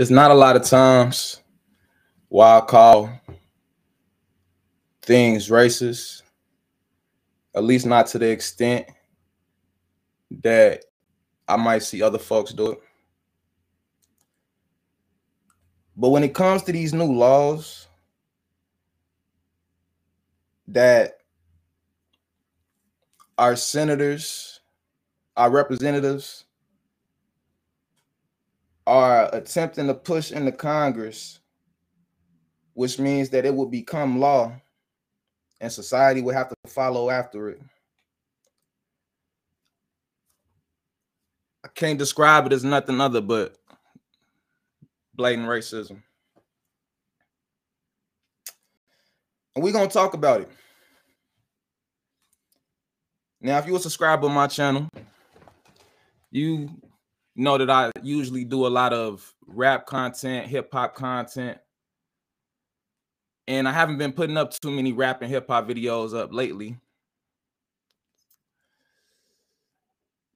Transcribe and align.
It's 0.00 0.08
not 0.08 0.30
a 0.30 0.34
lot 0.34 0.56
of 0.56 0.62
times 0.64 1.42
why 2.30 2.56
I 2.56 2.62
call 2.62 3.20
things 5.02 5.50
racist, 5.50 6.22
at 7.54 7.64
least 7.64 7.84
not 7.84 8.06
to 8.06 8.18
the 8.18 8.30
extent 8.30 8.86
that 10.42 10.86
I 11.46 11.56
might 11.56 11.82
see 11.82 12.00
other 12.00 12.16
folks 12.16 12.54
do 12.54 12.70
it. 12.70 12.78
But 15.98 16.08
when 16.08 16.24
it 16.24 16.32
comes 16.32 16.62
to 16.62 16.72
these 16.72 16.94
new 16.94 17.12
laws 17.12 17.86
that 20.68 21.18
our 23.36 23.54
senators, 23.54 24.60
our 25.36 25.50
representatives 25.50 26.46
are 28.90 29.30
attempting 29.32 29.86
to 29.86 29.94
push 29.94 30.32
into 30.32 30.50
Congress, 30.50 31.38
which 32.74 32.98
means 32.98 33.28
that 33.30 33.46
it 33.46 33.54
will 33.54 33.68
become 33.68 34.18
law 34.18 34.52
and 35.60 35.70
society 35.70 36.20
will 36.20 36.34
have 36.34 36.48
to 36.48 36.56
follow 36.66 37.08
after 37.08 37.50
it. 37.50 37.62
I 41.64 41.68
can't 41.68 42.00
describe 42.00 42.46
it 42.46 42.52
as 42.52 42.64
nothing 42.64 43.00
other 43.00 43.20
but 43.20 43.54
blatant 45.14 45.46
racism. 45.46 46.02
And 49.54 49.62
we're 49.62 49.72
going 49.72 49.86
to 49.86 49.94
talk 49.94 50.14
about 50.14 50.40
it. 50.40 50.50
Now, 53.40 53.58
if 53.58 53.68
you 53.68 53.76
a 53.76 53.78
subscriber 53.78 54.22
to 54.22 54.34
my 54.34 54.48
channel, 54.48 54.88
you 56.32 56.70
know 57.40 57.58
that 57.58 57.70
I 57.70 57.90
usually 58.02 58.44
do 58.44 58.66
a 58.66 58.68
lot 58.68 58.92
of 58.92 59.34
rap 59.46 59.86
content, 59.86 60.46
hip 60.46 60.72
hop 60.72 60.94
content. 60.94 61.58
And 63.48 63.66
I 63.66 63.72
haven't 63.72 63.98
been 63.98 64.12
putting 64.12 64.36
up 64.36 64.52
too 64.52 64.70
many 64.70 64.92
rap 64.92 65.22
and 65.22 65.30
hip 65.30 65.48
hop 65.48 65.66
videos 65.66 66.14
up 66.14 66.32
lately. 66.32 66.76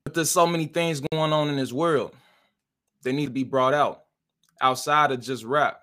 But 0.05 0.15
there's 0.15 0.31
so 0.31 0.47
many 0.47 0.67
things 0.67 1.01
going 1.13 1.33
on 1.33 1.49
in 1.49 1.57
this 1.57 1.73
world. 1.73 2.15
They 3.03 3.13
need 3.13 3.27
to 3.27 3.33
be 3.33 3.45
brought 3.45 3.75
out 3.75 4.05
outside 4.61 5.13
of 5.13 5.21
just 5.21 5.45
rap. 5.45 5.81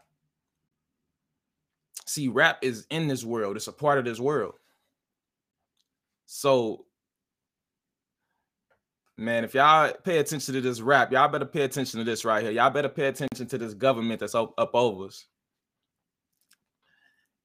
See, 2.05 2.27
rap 2.27 2.59
is 2.61 2.85
in 2.89 3.07
this 3.07 3.23
world, 3.23 3.55
it's 3.55 3.67
a 3.67 3.71
part 3.71 3.99
of 3.99 4.05
this 4.05 4.19
world. 4.19 4.55
So, 6.25 6.85
man, 9.21 9.43
if 9.43 9.53
y'all 9.53 9.93
pay 10.03 10.17
attention 10.17 10.53
to 10.55 10.61
this 10.61 10.81
rap, 10.81 11.11
y'all 11.11 11.27
better 11.27 11.45
pay 11.45 11.61
attention 11.61 11.99
to 11.99 12.03
this 12.03 12.25
right 12.25 12.43
here. 12.43 12.51
Y'all 12.51 12.69
better 12.69 12.89
pay 12.89 13.07
attention 13.07 13.47
to 13.47 13.57
this 13.57 13.73
government 13.73 14.19
that's 14.19 14.35
up, 14.35 14.53
up 14.57 14.71
over 14.73 15.05
us. 15.05 15.25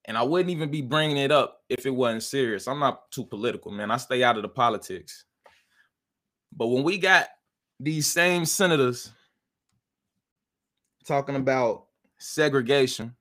And 0.07 0.17
I 0.17 0.23
wouldn't 0.23 0.51
even 0.51 0.71
be 0.71 0.83
bringing 0.83 1.17
it 1.19 1.33
up 1.33 1.63
if 1.69 1.85
it 1.85 1.91
wasn't 1.91 2.23
serious. 2.23 2.67
I'm 2.67 2.79
not 2.79 3.11
too 3.11 3.25
political, 3.25 3.71
man. 3.71 3.91
I 3.91 3.97
stay 3.99 4.23
out 4.23 4.37
of 4.37 4.43
the 4.43 4.49
politics. 4.49 5.25
But 6.57 6.69
when 6.69 6.85
we 6.85 6.97
got 6.97 7.29
these 7.79 8.11
same 8.11 8.47
senators 8.47 9.13
talking 11.05 11.37
about 11.37 11.87
segregation, 12.19 13.15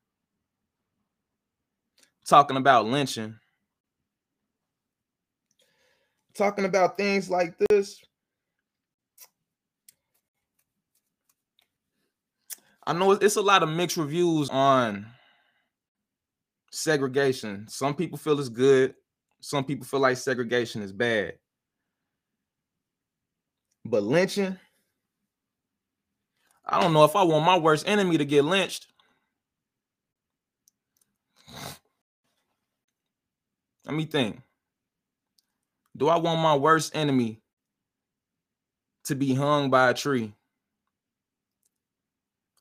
talking 2.26 2.58
about 2.58 2.86
lynching, 2.86 3.36
talking 6.36 6.66
about 6.66 6.98
things 6.98 7.30
like 7.30 7.56
this. 7.70 8.00
I 12.88 12.94
know 12.94 13.12
it's 13.12 13.36
a 13.36 13.42
lot 13.42 13.64
of 13.64 13.70
mixed 13.70 13.98
reviews 13.98 14.50
on 14.50 15.08
segregation. 16.72 17.68
Some 17.68 17.96
people 17.96 18.18
feel 18.18 18.40
it's 18.40 18.50
good, 18.50 18.94
some 19.42 19.64
people 19.64 19.86
feel 19.86 20.00
like 20.02 20.18
segregation 20.18 20.84
is 20.84 20.92
bad. 20.92 21.34
But 23.84 24.04
lynching, 24.04 24.58
I 26.64 26.80
don't 26.80 26.94
know 26.94 27.04
if 27.06 27.16
I 27.16 27.24
want 27.24 27.46
my 27.46 27.58
worst 27.58 27.88
enemy 27.88 28.18
to 28.18 28.26
get 28.26 28.46
lynched. 28.46 28.88
Let 33.86 33.96
me 33.96 34.06
think. 34.06 34.42
Do 35.98 36.08
I 36.08 36.18
want 36.18 36.42
my 36.42 36.56
worst 36.56 36.96
enemy 36.96 37.42
to 39.06 39.16
be 39.16 39.34
hung 39.34 39.70
by 39.70 39.90
a 39.90 39.94
tree 39.94 40.34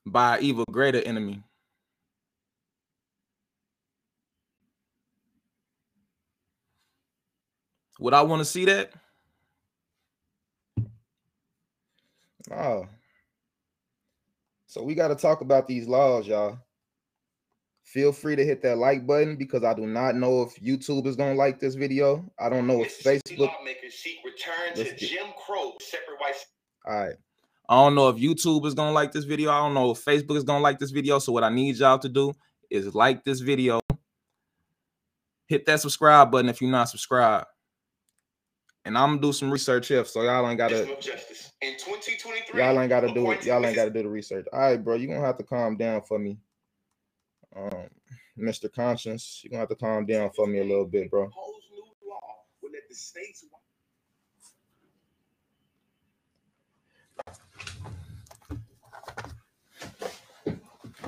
by 0.06 0.38
an 0.38 0.44
even 0.44 0.64
greater 0.70 1.00
enemy? 1.02 1.42
Would 8.00 8.14
I 8.14 8.22
want 8.22 8.40
to 8.40 8.44
see 8.44 8.64
that? 8.66 8.92
Oh. 12.50 12.86
So 14.66 14.82
we 14.82 14.94
got 14.94 15.08
to 15.08 15.14
talk 15.14 15.40
about 15.40 15.68
these 15.68 15.86
laws, 15.86 16.26
y'all. 16.26 16.58
Feel 17.84 18.12
free 18.12 18.34
to 18.34 18.44
hit 18.44 18.60
that 18.62 18.78
like 18.78 19.06
button 19.06 19.36
because 19.36 19.62
I 19.62 19.72
do 19.72 19.86
not 19.86 20.16
know 20.16 20.42
if 20.42 20.60
YouTube 20.60 21.06
is 21.06 21.14
gonna 21.14 21.34
like 21.34 21.60
this 21.60 21.76
video. 21.76 22.28
I 22.40 22.48
don't 22.48 22.66
know 22.66 22.82
if 22.82 23.00
Facebook. 23.00 23.38
Lawmakers 23.38 23.94
seek 23.94 24.16
return 24.24 24.74
to 24.74 24.96
Jim 24.96 25.26
Crow 25.46 25.74
separate 25.80 26.18
white. 26.18 26.34
All 26.86 27.06
right. 27.06 27.14
I 27.68 27.82
don't 27.82 27.94
know 27.94 28.08
if 28.08 28.16
YouTube 28.16 28.66
is 28.66 28.74
gonna 28.74 28.92
like 28.92 29.12
this 29.12 29.24
video. 29.24 29.50
I 29.50 29.58
don't 29.58 29.74
know 29.74 29.90
if 29.92 30.04
Facebook 30.04 30.36
is 30.36 30.44
gonna 30.44 30.62
like 30.62 30.78
this 30.78 30.90
video. 30.90 31.18
So 31.18 31.32
what 31.32 31.44
I 31.44 31.48
need 31.48 31.76
y'all 31.76 31.98
to 31.98 32.08
do 32.08 32.34
is 32.70 32.94
like 32.94 33.24
this 33.24 33.40
video, 33.40 33.80
hit 35.46 35.64
that 35.66 35.80
subscribe 35.80 36.30
button 36.30 36.48
if 36.48 36.60
you're 36.60 36.70
not 36.70 36.88
subscribed, 36.88 37.46
and 38.84 38.98
I'm 38.98 39.10
gonna 39.10 39.22
do 39.22 39.32
some 39.32 39.50
research 39.50 39.88
here, 39.88 40.04
so 40.04 40.22
y'all 40.22 40.48
ain't 40.48 40.58
gotta. 40.58 40.82
In 41.62 41.78
2023, 41.78 42.60
y'all 42.60 42.78
ain't 42.78 42.90
gotta 42.90 43.12
do 43.14 43.30
it. 43.30 43.44
Y'all 43.44 43.64
ain't 43.64 43.76
gotta 43.76 43.90
do 43.90 44.02
the 44.02 44.08
research. 44.08 44.46
All 44.52 44.60
right, 44.60 44.82
bro, 44.82 44.96
you 44.96 45.06
gonna 45.06 45.20
have 45.20 45.38
to 45.38 45.44
calm 45.44 45.76
down 45.76 46.02
for 46.02 46.18
me, 46.18 46.38
um, 47.56 47.88
Mr. 48.38 48.70
Conscience. 48.70 49.40
You 49.42 49.50
gonna 49.50 49.60
have 49.60 49.70
to 49.70 49.76
calm 49.76 50.04
down 50.04 50.30
for 50.36 50.46
me 50.46 50.58
a 50.60 50.64
little 50.64 50.84
bit, 50.84 51.10
bro. 51.10 51.30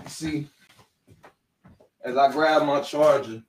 See, 0.09 0.49
as 2.05 2.17
I 2.17 2.31
grab 2.31 2.65
my 2.65 2.81
charger. 2.81 3.43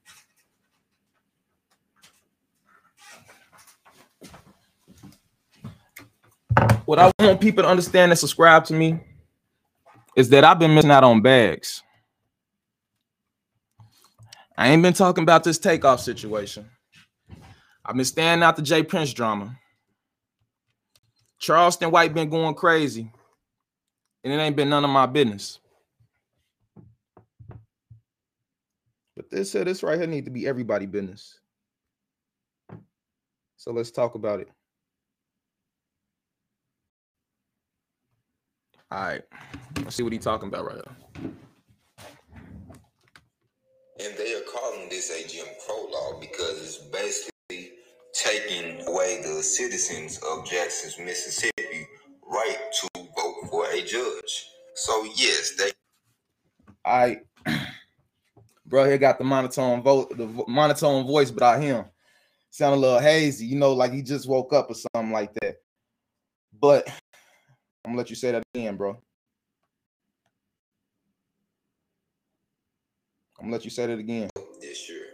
what 6.88 7.00
I 7.00 7.12
want 7.20 7.42
people 7.42 7.64
to 7.64 7.70
understand 7.70 8.12
and 8.12 8.18
subscribe 8.18 8.64
to 8.66 8.74
me 8.74 9.00
is 10.16 10.30
that 10.30 10.46
I've 10.46 10.58
been 10.58 10.74
missing 10.74 10.90
out 10.90 11.04
on 11.04 11.22
bags. 11.22 11.84
I 14.58 14.70
ain't 14.70 14.82
been 14.82 14.94
talking 14.94 15.22
about 15.22 15.44
this 15.44 15.60
takeoff 15.60 16.00
situation. 16.00 16.70
I've 17.86 17.96
been 17.96 18.06
standing 18.06 18.44
out 18.44 18.56
the 18.56 18.62
Jay 18.62 18.84
Prince 18.84 19.14
drama. 19.14 19.58
Charleston 21.40 21.92
White 21.92 22.14
been 22.14 22.30
going 22.30 22.56
crazy, 22.56 23.12
and 24.24 24.34
it 24.34 24.38
ain't 24.38 24.56
been 24.56 24.70
none 24.70 24.86
of 24.86 24.90
my 24.90 25.06
business. 25.06 25.60
This 29.38 29.54
uh, 29.54 29.64
this 29.64 29.84
right 29.84 30.00
here 30.00 30.08
need 30.08 30.26
to 30.26 30.32
be 30.32 30.48
everybody 30.48 30.88
business. 30.88 31.40
So 33.56 33.72
let's 33.72 33.92
talk 33.92 34.16
about 34.16 34.40
it. 34.40 34.50
All 38.90 39.00
right. 39.00 39.22
Let's 39.76 39.96
see 39.96 40.02
what 40.02 40.12
he's 40.12 40.24
talking 40.24 40.48
about 40.48 40.66
right 40.66 40.82
now. 40.84 41.32
And 44.00 44.18
they 44.18 44.34
are 44.34 44.42
calling 44.52 44.90
this 44.90 45.12
a 45.12 45.28
Jim 45.28 45.46
Crow 45.64 45.88
law 45.92 46.20
because 46.20 46.60
it's 46.64 46.78
basically 46.78 47.74
taking 48.14 48.88
away 48.88 49.22
the 49.22 49.44
citizens 49.44 50.20
of 50.32 50.50
Jackson's 50.50 50.98
Mississippi 50.98 51.86
right 52.26 52.58
to 52.82 52.88
vote 53.16 53.36
for 53.52 53.68
a 53.68 53.84
judge. 53.84 54.48
So 54.74 55.06
yes, 55.16 55.54
they 55.60 55.70
I 56.86 57.20
bro 58.68 58.86
here 58.86 58.98
got 58.98 59.18
the 59.18 59.24
monotone 59.24 59.82
vote 59.82 60.16
the 60.18 60.28
monotone 60.48 61.08
voice 61.08 61.32
but 61.32 61.44
I 61.44 61.60
him 61.60 61.86
sound 62.58 62.76
a 62.76 62.78
little 62.78 63.00
hazy, 63.00 63.46
you 63.46 63.58
know, 63.58 63.74
like 63.74 63.94
he 63.94 64.02
just 64.02 64.28
woke 64.28 64.54
up 64.54 64.70
or 64.70 64.74
something 64.74 65.12
like 65.12 65.34
that. 65.42 65.58
But 66.60 66.88
I'm 67.86 67.92
gonna 67.92 67.98
let 67.98 68.10
you 68.10 68.16
say 68.16 68.32
that 68.32 68.44
again, 68.54 68.76
bro. 68.76 68.98
I'm 73.40 73.46
gonna 73.46 73.54
let 73.54 73.64
you 73.64 73.70
say 73.70 73.86
that 73.86 74.00
again. 74.00 74.30
This 74.60 74.90
year, 74.90 75.06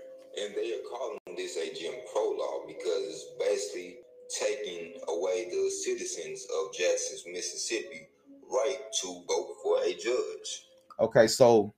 and 0.41 0.55
they 0.55 0.73
are 0.73 0.83
calling 0.89 1.19
this 1.35 1.57
a 1.57 1.73
Jim 1.75 1.93
Crow 2.11 2.35
law 2.37 2.65
because 2.65 3.03
it's 3.09 3.25
basically 3.39 3.97
taking 4.39 4.93
away 5.09 5.49
the 5.49 5.69
citizens 5.69 6.47
of 6.59 6.73
Jackson's 6.73 7.25
Mississippi 7.29 8.07
right 8.49 8.79
to 9.01 9.07
vote 9.27 9.55
for 9.61 9.83
a 9.83 9.93
judge. 9.93 10.67
Okay, 10.99 11.27
so 11.27 11.73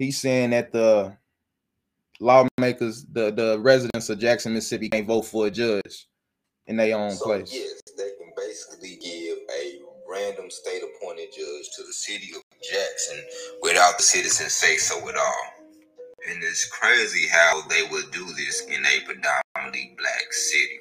he's 0.00 0.18
saying 0.20 0.50
that 0.50 0.72
the 0.72 1.16
lawmakers, 2.18 3.04
the 3.12 3.30
the 3.30 3.58
residents 3.60 4.08
of 4.10 4.18
Jackson, 4.18 4.54
Mississippi, 4.54 4.88
can't 4.88 5.06
vote 5.06 5.22
for 5.22 5.46
a 5.46 5.50
judge 5.50 6.08
in 6.66 6.76
their 6.76 6.96
own 6.96 7.12
So 7.12 7.24
place. 7.26 7.52
yes, 7.54 7.80
they 7.96 8.10
can 8.18 8.32
basically 8.36 8.96
give 9.00 9.38
a 9.56 9.78
random 10.10 10.50
state 10.50 10.82
appointed 10.82 11.28
judge 11.32 11.70
to 11.76 11.82
the 11.86 11.92
city 11.92 12.30
of 12.34 12.42
Jackson 12.60 13.18
without 13.62 13.96
the 13.96 14.02
citizens 14.02 14.52
say 14.52 14.76
so 14.76 14.96
at 15.08 15.16
all. 15.16 15.44
And 16.28 16.42
it's 16.42 16.66
crazy 16.68 17.26
how 17.28 17.62
they 17.68 17.82
would 17.90 18.10
do 18.10 18.26
this 18.34 18.62
in 18.66 18.84
a 18.84 19.00
predominantly 19.06 19.94
black 19.98 20.32
city. 20.32 20.80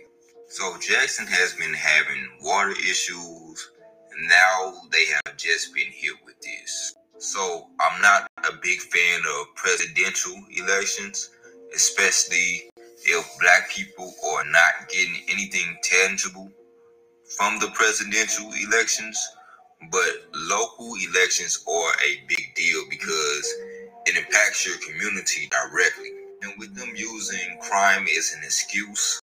So 0.50 0.76
Jackson 0.80 1.28
has 1.28 1.54
been 1.54 1.74
having 1.74 2.28
water 2.42 2.72
issues, 2.72 3.72
and 4.12 4.28
now 4.28 4.74
they 4.92 5.06
have 5.06 5.38
just 5.38 5.74
been 5.74 5.92
hit 5.92 6.16
with 6.26 6.40
this. 6.42 6.96
So 7.20 7.68
I'm 7.80 8.02
not 8.02 8.29
a 8.50 8.58
big 8.62 8.80
fan 8.80 9.22
of 9.40 9.56
presidential 9.56 10.36
elections, 10.58 11.30
especially 11.76 12.70
if 13.04 13.40
black 13.40 13.70
people 13.70 14.12
are 14.26 14.44
not 14.46 14.90
getting 14.90 15.22
anything 15.30 15.78
tangible 15.84 16.52
from 17.38 17.60
the 17.60 17.70
presidential 17.74 18.52
elections. 18.68 19.18
But 19.92 20.28
local 20.36 20.94
elections 21.10 21.64
are 21.66 21.92
a 22.06 22.22
big 22.28 22.54
deal 22.56 22.84
because 22.90 23.54
it 24.06 24.18
impacts 24.18 24.66
your 24.68 24.78
community 24.78 25.50
directly. 25.50 26.12
And 26.42 26.54
with 26.58 26.76
them 26.76 26.92
using 26.96 27.60
crime 27.62 28.06
as 28.18 28.34
an 28.34 28.44
excuse 28.44 29.22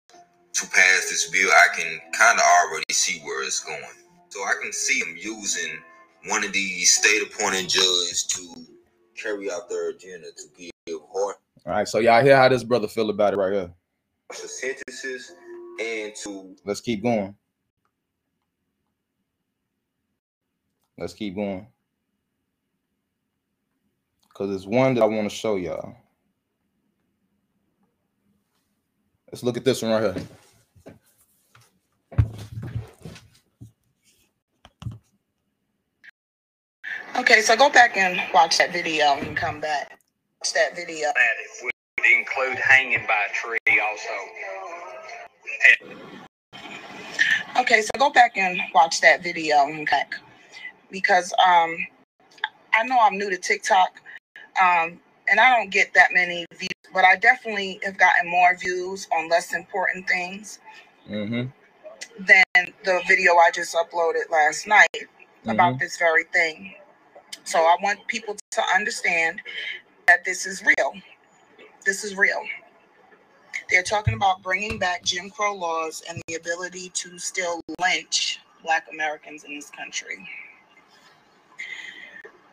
to 0.53 0.67
pass 0.67 1.09
this 1.09 1.29
bill, 1.29 1.49
I 1.49 1.75
can 1.75 1.99
kind 2.17 2.39
of 2.39 2.45
already 2.45 2.91
see 2.91 3.19
where 3.19 3.43
it's 3.43 3.63
going. 3.63 3.83
So 4.29 4.39
I 4.41 4.53
can 4.61 4.73
see 4.73 4.99
them 5.01 5.15
using 5.17 5.77
one 6.25 6.43
of 6.43 6.51
these 6.51 6.93
state 6.93 7.21
appointed 7.21 7.69
judges 7.69 8.23
to 8.29 8.78
carry 9.21 9.51
out 9.51 9.69
their 9.69 9.89
agenda 9.89 10.27
to 10.35 10.43
give 10.57 10.71
All 10.87 11.35
right, 11.65 11.87
so 11.87 11.99
y'all 11.99 12.23
hear 12.23 12.35
how 12.37 12.49
this 12.49 12.63
brother 12.63 12.87
feel 12.87 13.09
about 13.09 13.33
it 13.33 13.37
right 13.37 13.53
here. 13.53 13.73
sentences 14.31 15.31
and 15.79 16.13
to 16.23 16.55
Let's 16.65 16.81
keep 16.81 17.03
going. 17.03 17.35
Let's 20.97 21.13
keep 21.13 21.35
going. 21.35 21.67
Because 24.23 24.55
it's 24.55 24.65
one 24.65 24.95
that 24.95 25.03
I 25.03 25.05
want 25.05 25.29
to 25.29 25.35
show 25.35 25.55
y'all. 25.55 25.95
Let's 29.31 29.43
look 29.43 29.57
at 29.57 29.63
this 29.63 29.81
one 29.81 29.91
right 29.91 30.15
here. 30.15 30.25
Okay, 37.19 37.41
so 37.41 37.53
go 37.57 37.69
back 37.69 37.97
and 37.97 38.17
watch 38.33 38.57
that 38.59 38.71
video 38.71 39.17
and 39.17 39.35
come 39.35 39.59
back. 39.59 39.99
Watch 40.39 40.53
that 40.53 40.73
video. 40.73 41.09
that 41.13 41.15
it 41.15 41.63
would 41.63 41.73
include 42.17 42.57
hanging 42.57 43.05
by 43.05 43.27
a 43.29 43.33
tree 43.33 43.81
also. 43.81 44.13
Okay, 47.59 47.81
so 47.81 47.89
go 47.97 48.09
back 48.09 48.37
and 48.37 48.61
watch 48.73 49.01
that 49.01 49.21
video 49.21 49.65
and 49.67 49.85
back 49.89 50.13
because 50.89 51.33
um 51.45 51.75
I 52.73 52.83
know 52.85 52.97
I'm 53.01 53.17
new 53.17 53.29
to 53.29 53.37
TikTok 53.37 53.99
um 54.61 54.99
and 55.29 55.41
I 55.41 55.57
don't 55.57 55.69
get 55.71 55.93
that 55.95 56.09
many 56.13 56.45
views, 56.57 56.69
but 56.93 57.03
I 57.03 57.17
definitely 57.17 57.81
have 57.83 57.97
gotten 57.97 58.29
more 58.29 58.55
views 58.55 59.09
on 59.15 59.29
less 59.29 59.53
important 59.53 60.07
things 60.07 60.59
Mm-hmm. 61.09 61.49
than 62.23 62.73
the 62.85 63.01
video 63.07 63.35
I 63.35 63.49
just 63.51 63.75
uploaded 63.75 64.29
last 64.31 64.67
night 64.67 64.87
about 65.47 65.79
this 65.79 65.97
very 65.97 66.23
thing. 66.25 66.75
So 67.49 67.57
I 67.57 67.77
want 67.81 68.05
people 68.05 68.35
to 68.51 68.61
understand 68.75 69.41
that 70.05 70.23
this 70.23 70.45
is 70.45 70.63
real. 70.63 70.93
This 71.83 72.03
is 72.03 72.15
real. 72.15 72.43
They're 73.71 73.81
talking 73.81 74.13
about 74.13 74.43
bringing 74.43 74.77
back 74.77 75.03
Jim 75.03 75.31
Crow 75.31 75.55
laws 75.55 76.03
and 76.07 76.21
the 76.27 76.35
ability 76.35 76.89
to 76.89 77.17
still 77.17 77.59
lynch 77.81 78.39
Black 78.63 78.85
Americans 78.93 79.45
in 79.45 79.55
this 79.55 79.71
country. 79.71 80.29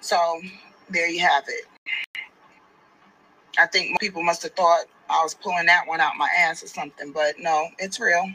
So 0.00 0.40
there 0.88 1.10
you 1.10 1.20
have 1.20 1.44
it. 1.46 1.66
I 3.58 3.66
think 3.66 4.00
people 4.00 4.22
must 4.22 4.42
have 4.44 4.52
thought 4.52 4.86
I 5.10 5.22
was 5.22 5.34
pulling 5.34 5.66
that 5.66 5.86
one 5.86 6.00
out 6.00 6.16
my 6.16 6.30
ass 6.38 6.64
or 6.64 6.68
something, 6.68 7.12
but 7.12 7.34
no, 7.38 7.66
it's 7.78 8.00
real. 8.00 8.32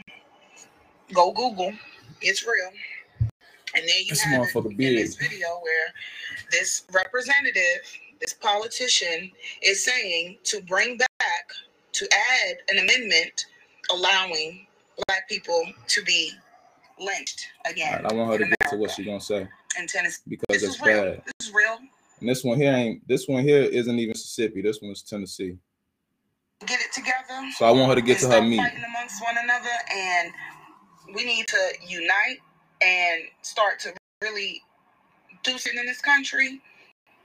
Go 1.12 1.32
Google. 1.32 1.72
It's 2.20 2.46
real. 2.46 2.70
And 3.74 3.88
there 3.88 3.98
you 4.00 4.06
This 4.10 4.20
have 4.22 4.46
it 4.48 4.56
in 4.56 4.76
big. 4.76 4.96
this 4.98 5.16
video 5.16 5.48
where 5.62 5.92
this 6.50 6.84
representative, 6.92 7.80
this 8.20 8.34
politician, 8.34 9.30
is 9.62 9.84
saying 9.84 10.38
to 10.44 10.60
bring 10.62 10.96
back, 10.98 11.08
to 11.92 12.08
add 12.12 12.56
an 12.68 12.78
amendment 12.78 13.46
allowing 13.92 14.66
black 15.06 15.28
people 15.28 15.62
to 15.88 16.02
be 16.02 16.32
lynched 16.98 17.48
again 17.66 17.92
right, 18.02 18.12
I 18.12 18.14
want 18.14 18.30
her 18.32 18.38
to 18.38 18.44
in 18.44 18.50
get 18.60 18.70
to 18.70 18.76
what 18.76 18.90
she's 18.92 19.06
gonna 19.06 19.20
say 19.20 19.46
in 19.78 19.86
Tennessee. 19.86 20.22
because 20.28 20.46
This 20.48 20.62
it's 20.62 20.74
is 20.76 20.82
real. 20.82 21.04
bad. 21.04 21.22
This 21.26 21.48
is 21.48 21.54
real. 21.54 21.78
And 22.20 22.28
this 22.28 22.44
one 22.44 22.58
here 22.58 22.72
ain't. 22.72 23.08
This 23.08 23.26
one 23.26 23.42
here 23.42 23.62
isn't 23.62 23.98
even 23.98 24.10
Mississippi. 24.10 24.62
This 24.62 24.80
one's 24.80 25.02
Tennessee. 25.02 25.56
Get 26.66 26.80
it 26.80 26.92
together. 26.92 27.50
So 27.56 27.66
I 27.66 27.72
want 27.72 27.88
her 27.88 27.94
to 27.96 28.02
get 28.02 28.18
to 28.20 28.28
her 28.28 28.40
meat. 28.42 28.58
fighting 28.58 28.84
amongst 28.84 29.20
one 29.22 29.34
another 29.42 29.70
and 29.92 30.32
we 31.14 31.24
need 31.24 31.46
to 31.48 31.72
unite 31.86 32.38
and 32.84 33.22
start 33.42 33.78
to 33.80 33.92
really 34.22 34.62
do 35.42 35.58
something 35.58 35.80
in 35.80 35.86
this 35.86 36.00
country 36.00 36.60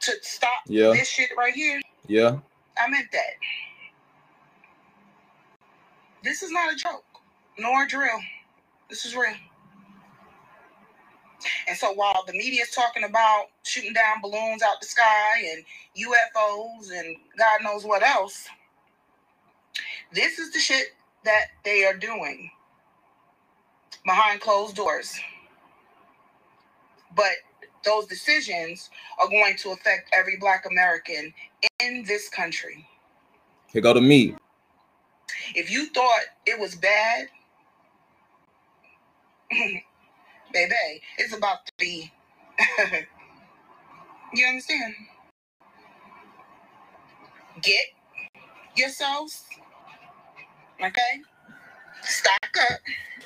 to 0.02 0.12
stop 0.22 0.62
Yeah. 0.68 0.92
this 0.92 1.08
shit 1.10 1.30
right 1.38 1.54
here. 1.54 1.82
Yeah. 2.08 2.38
I 2.78 2.90
meant 2.90 3.12
that. 3.12 3.34
This 6.24 6.44
is 6.44 6.52
not 6.52 6.72
a 6.74 6.76
joke, 6.76 7.06
nor 7.58 7.84
a 7.84 7.88
drill. 7.88 8.20
This 8.90 9.06
is 9.06 9.16
real. 9.16 9.36
And 11.68 11.78
so 11.78 11.94
while 11.94 12.24
the 12.26 12.34
media 12.34 12.64
is 12.64 12.72
talking 12.72 13.04
about 13.04 13.46
shooting 13.64 13.94
down 13.94 14.22
balloons 14.22 14.64
out 14.64 14.82
the 14.82 14.88
sky 14.88 15.44
and 15.54 15.64
UFOs 15.98 16.92
and 16.92 17.16
God 17.38 17.64
knows 17.64 17.86
what 17.86 18.04
else, 18.04 18.48
this 20.12 20.40
is 20.40 20.52
the 20.52 20.60
shit 20.60 20.88
that 21.26 21.48
they 21.64 21.86
are 21.86 21.94
doing 21.96 22.50
behind 24.06 24.42
closed 24.42 24.76
doors. 24.76 25.14
But 27.18 27.34
those 27.84 28.08
decisions 28.08 28.90
are 29.20 29.28
going 29.30 29.58
to 29.58 29.72
affect 29.72 30.12
every 30.18 30.38
Black 30.38 30.66
American 30.70 31.34
in 31.82 32.06
this 32.06 32.30
country. 32.30 32.88
Here 33.74 33.82
go 33.82 33.94
to 33.94 34.02
me. 34.02 34.36
If 35.56 35.72
you 35.72 35.88
thought 35.88 36.22
it 36.46 36.60
was 36.60 36.76
bad, 36.76 37.28
baby, 39.52 41.02
it's 41.18 41.36
about 41.36 41.66
to 41.66 41.74
be. 41.80 42.12
you 44.34 44.48
understand? 44.48 44.96
Get 47.62 47.86
yourselves, 48.76 49.44
okay? 50.84 51.22
Stock 52.04 52.58
up. 52.72 52.80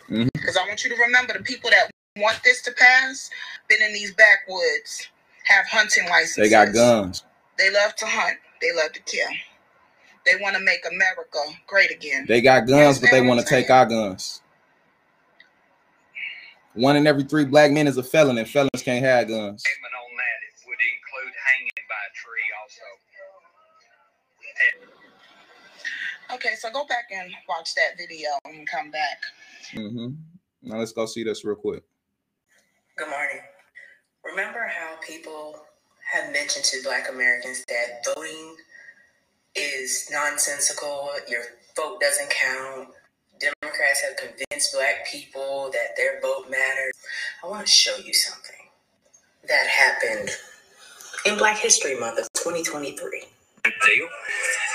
Mhm. 0.10 0.30
Because 0.34 0.58
I 0.58 0.68
want 0.68 0.84
you 0.84 0.90
to 0.96 1.02
remember 1.02 1.34
the 1.34 1.44
people 1.44 1.70
that 1.72 1.92
want 2.22 2.42
this 2.44 2.62
to 2.64 2.72
pass, 2.72 3.30
been 3.68 3.82
in 3.82 3.94
these 3.94 4.14
backwoods, 4.14 5.08
have 5.46 5.66
hunting 5.68 6.08
licenses. 6.10 6.36
They 6.38 6.50
got 6.50 6.74
guns. 6.74 7.24
They 7.58 7.72
love 7.72 7.96
to 7.98 8.06
hunt. 8.06 8.38
They 8.62 8.74
love 8.76 8.92
to 8.94 9.02
kill. 9.02 9.28
They 10.26 10.42
want 10.42 10.56
to 10.56 10.62
make 10.62 10.86
America 10.90 11.40
great 11.68 11.92
again. 11.92 12.26
They 12.28 12.42
got 12.42 12.68
guns, 12.68 13.00
but 13.00 13.10
they 13.12 13.22
want 13.22 13.40
to 13.40 13.46
take 13.46 13.70
our 13.70 13.86
guns. 13.86 14.42
One 16.74 16.96
in 16.96 17.06
every 17.06 17.24
three 17.24 17.46
black 17.46 17.72
men 17.72 17.88
is 17.88 17.98
a 17.98 18.04
felon, 18.04 18.38
and 18.38 18.48
felons 18.48 18.82
can't 18.82 19.04
have 19.04 19.28
guns. 19.28 19.62
Statement 19.62 19.94
on 19.94 20.16
that, 20.16 20.40
it 20.48 20.56
would 20.66 20.78
include 20.80 21.34
hanging 21.36 21.72
by 21.90 22.00
a 22.00 22.12
tree 22.16 22.48
also. 22.62 22.84
Okay, 26.36 26.56
so 26.58 26.72
go 26.72 26.86
back 26.86 27.06
and 27.12 27.30
watch 27.50 27.76
that 27.76 27.98
video 27.98 28.30
and 28.46 28.66
come 28.66 28.90
back. 28.90 29.20
hmm 29.74 30.12
Now 30.62 30.78
let's 30.78 30.94
go 30.94 31.06
see 31.06 31.24
this 31.24 31.44
real 31.44 31.56
quick. 31.58 31.84
Good 33.02 33.10
morning. 33.10 33.40
Remember 34.24 34.68
how 34.68 34.94
people 35.02 35.56
have 36.14 36.32
mentioned 36.32 36.66
to 36.66 36.84
Black 36.84 37.10
Americans 37.10 37.66
that 37.68 38.06
voting 38.06 38.56
is 39.56 40.08
nonsensical, 40.12 41.10
your 41.28 41.42
vote 41.76 42.00
doesn't 42.00 42.30
count. 42.30 42.90
Democrats 43.40 44.04
have 44.04 44.18
convinced 44.18 44.74
Black 44.76 45.08
people 45.12 45.72
that 45.74 45.98
their 45.98 46.22
vote 46.22 46.46
matters. 46.52 46.94
I 47.44 47.48
want 47.48 47.66
to 47.66 47.72
show 47.72 47.98
you 47.98 48.14
something 48.14 48.70
that 49.48 49.66
happened 49.66 50.30
in 51.26 51.40
Black 51.40 51.58
History 51.58 52.00
Month 52.00 52.20
of 52.20 52.32
2023. 52.34 53.24
Deal. 53.64 54.08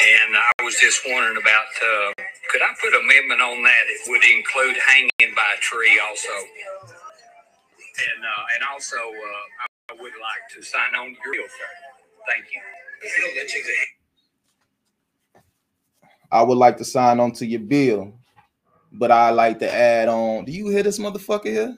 And 0.02 0.36
I 0.36 0.64
was 0.64 0.74
just 0.80 1.00
wondering 1.06 1.36
about, 1.36 1.66
uh, 1.78 2.12
could 2.50 2.62
I 2.62 2.74
put 2.82 2.92
amendment 3.00 3.40
on 3.40 3.62
that? 3.62 3.82
It 3.86 4.10
would 4.10 4.24
include 4.24 4.76
hanging 4.84 5.34
by 5.36 5.46
a 5.56 5.60
tree 5.60 6.00
also. 6.04 6.95
And, 7.98 8.24
uh, 8.24 8.44
and 8.54 8.64
also, 8.72 8.96
uh, 8.96 9.66
I 9.90 9.92
would 9.94 10.12
like 10.20 10.48
to 10.54 10.62
sign 10.62 10.94
on 10.98 11.06
to 11.06 11.12
your 11.24 11.32
bill, 11.32 11.48
sir. 11.48 11.70
Thank 12.28 12.46
you. 12.52 12.60
I 16.30 16.42
would 16.42 16.58
like 16.58 16.76
to 16.78 16.84
sign 16.84 17.20
on 17.20 17.32
to 17.32 17.46
your 17.46 17.60
bill, 17.60 18.12
but 18.92 19.10
I 19.10 19.30
like 19.30 19.58
to 19.60 19.72
add 19.72 20.08
on. 20.08 20.44
Do 20.44 20.52
you 20.52 20.68
hear 20.68 20.82
this 20.82 20.98
motherfucker 20.98 21.46
here? 21.46 21.76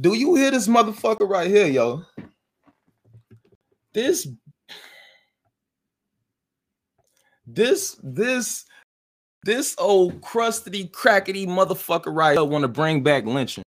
Do 0.00 0.14
you 0.14 0.34
hear 0.36 0.50
this 0.50 0.68
motherfucker 0.68 1.28
right 1.28 1.48
here, 1.48 1.66
yo? 1.66 2.04
This, 3.92 4.26
this, 7.46 8.00
this, 8.02 8.64
this 9.44 9.74
old 9.78 10.22
crusty, 10.22 10.88
crackety 10.88 11.46
motherfucker 11.46 12.14
right 12.14 12.32
here 12.32 12.44
want 12.44 12.62
to 12.62 12.68
bring 12.68 13.02
back 13.02 13.26
lynching. 13.26 13.64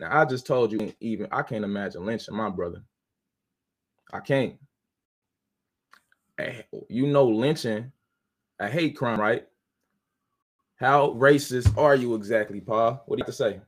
Now 0.00 0.18
I 0.18 0.24
just 0.24 0.46
told 0.46 0.72
you, 0.72 0.94
even 1.00 1.28
I 1.30 1.42
can't 1.42 1.62
imagine 1.62 2.06
lynching 2.06 2.34
my 2.34 2.48
brother. 2.48 2.82
I 4.10 4.20
can't. 4.20 4.54
You 6.88 7.06
know, 7.08 7.26
lynching, 7.26 7.92
a 8.58 8.66
hate 8.66 8.96
crime, 8.96 9.20
right? 9.20 9.46
How 10.76 11.10
racist 11.10 11.76
are 11.76 11.94
you 11.94 12.14
exactly, 12.14 12.62
Paul? 12.62 13.02
What 13.04 13.16
do 13.16 13.20
you 13.20 13.24
have 13.24 13.26
to 13.26 13.32
say? 13.32 13.60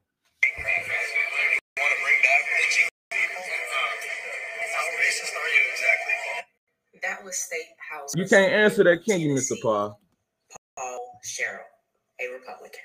That 7.02 7.22
was 7.22 7.36
State 7.36 7.76
House. 7.90 8.14
You 8.16 8.26
can't 8.26 8.52
answer 8.54 8.84
that, 8.84 9.04
can 9.04 9.20
you, 9.20 9.34
Mr. 9.34 9.60
Paul? 9.60 10.00
Paul 10.78 11.20
Sherrell, 11.26 11.58
a 12.22 12.32
Republican, 12.32 12.80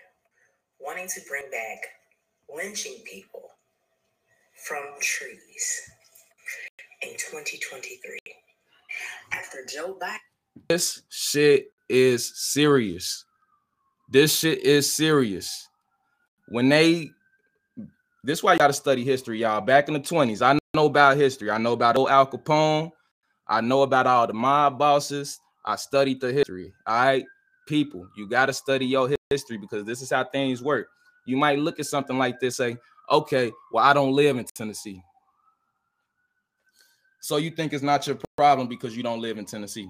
wanting 0.81 1.07
to 1.07 1.21
bring 1.29 1.49
back 1.49 1.77
lynching 2.53 2.97
people 3.05 3.51
from 4.67 4.83
trees 4.99 5.91
in 7.01 7.11
2023 7.11 8.19
after 9.31 9.65
Joe 9.65 9.97
Biden. 10.01 10.17
This 10.69 11.01
shit 11.09 11.71
is 11.89 12.31
serious. 12.35 13.25
This 14.09 14.37
shit 14.37 14.59
is 14.63 14.91
serious. 14.91 15.69
When 16.49 16.69
they, 16.69 17.11
this 18.23 18.41
why 18.41 18.53
you 18.53 18.59
got 18.59 18.67
to 18.67 18.73
study 18.73 19.03
history, 19.03 19.39
y'all. 19.39 19.61
Back 19.61 19.87
in 19.87 19.93
the 19.93 19.99
20s, 19.99 20.41
I 20.41 20.57
know 20.73 20.85
about 20.85 21.17
history. 21.17 21.51
I 21.51 21.57
know 21.57 21.73
about 21.73 21.97
old 21.97 22.09
Al 22.09 22.25
Capone. 22.25 22.91
I 23.47 23.61
know 23.61 23.83
about 23.83 24.07
all 24.07 24.27
the 24.27 24.33
mob 24.33 24.77
bosses. 24.77 25.39
I 25.65 25.75
studied 25.75 26.21
the 26.21 26.31
history. 26.31 26.73
All 26.85 26.95
right, 26.95 27.25
people, 27.67 28.07
you 28.17 28.27
got 28.27 28.47
to 28.47 28.53
study 28.53 28.85
your 28.85 29.09
history 29.29 29.57
because 29.57 29.85
this 29.85 30.01
is 30.01 30.09
how 30.09 30.23
things 30.23 30.61
work. 30.61 30.87
You 31.27 31.37
might 31.37 31.59
look 31.59 31.79
at 31.79 31.85
something 31.85 32.17
like 32.17 32.39
this, 32.39 32.57
say, 32.57 32.77
okay, 33.11 33.51
well, 33.71 33.83
I 33.83 33.93
don't 33.93 34.13
live 34.13 34.37
in 34.37 34.45
Tennessee. 34.45 35.01
So 37.21 37.37
you 37.37 37.51
think 37.51 37.73
it's 37.73 37.83
not 37.83 38.07
your 38.07 38.17
problem 38.37 38.67
because 38.67 38.95
you 38.95 39.03
don't 39.03 39.21
live 39.21 39.37
in 39.37 39.45
Tennessee. 39.45 39.89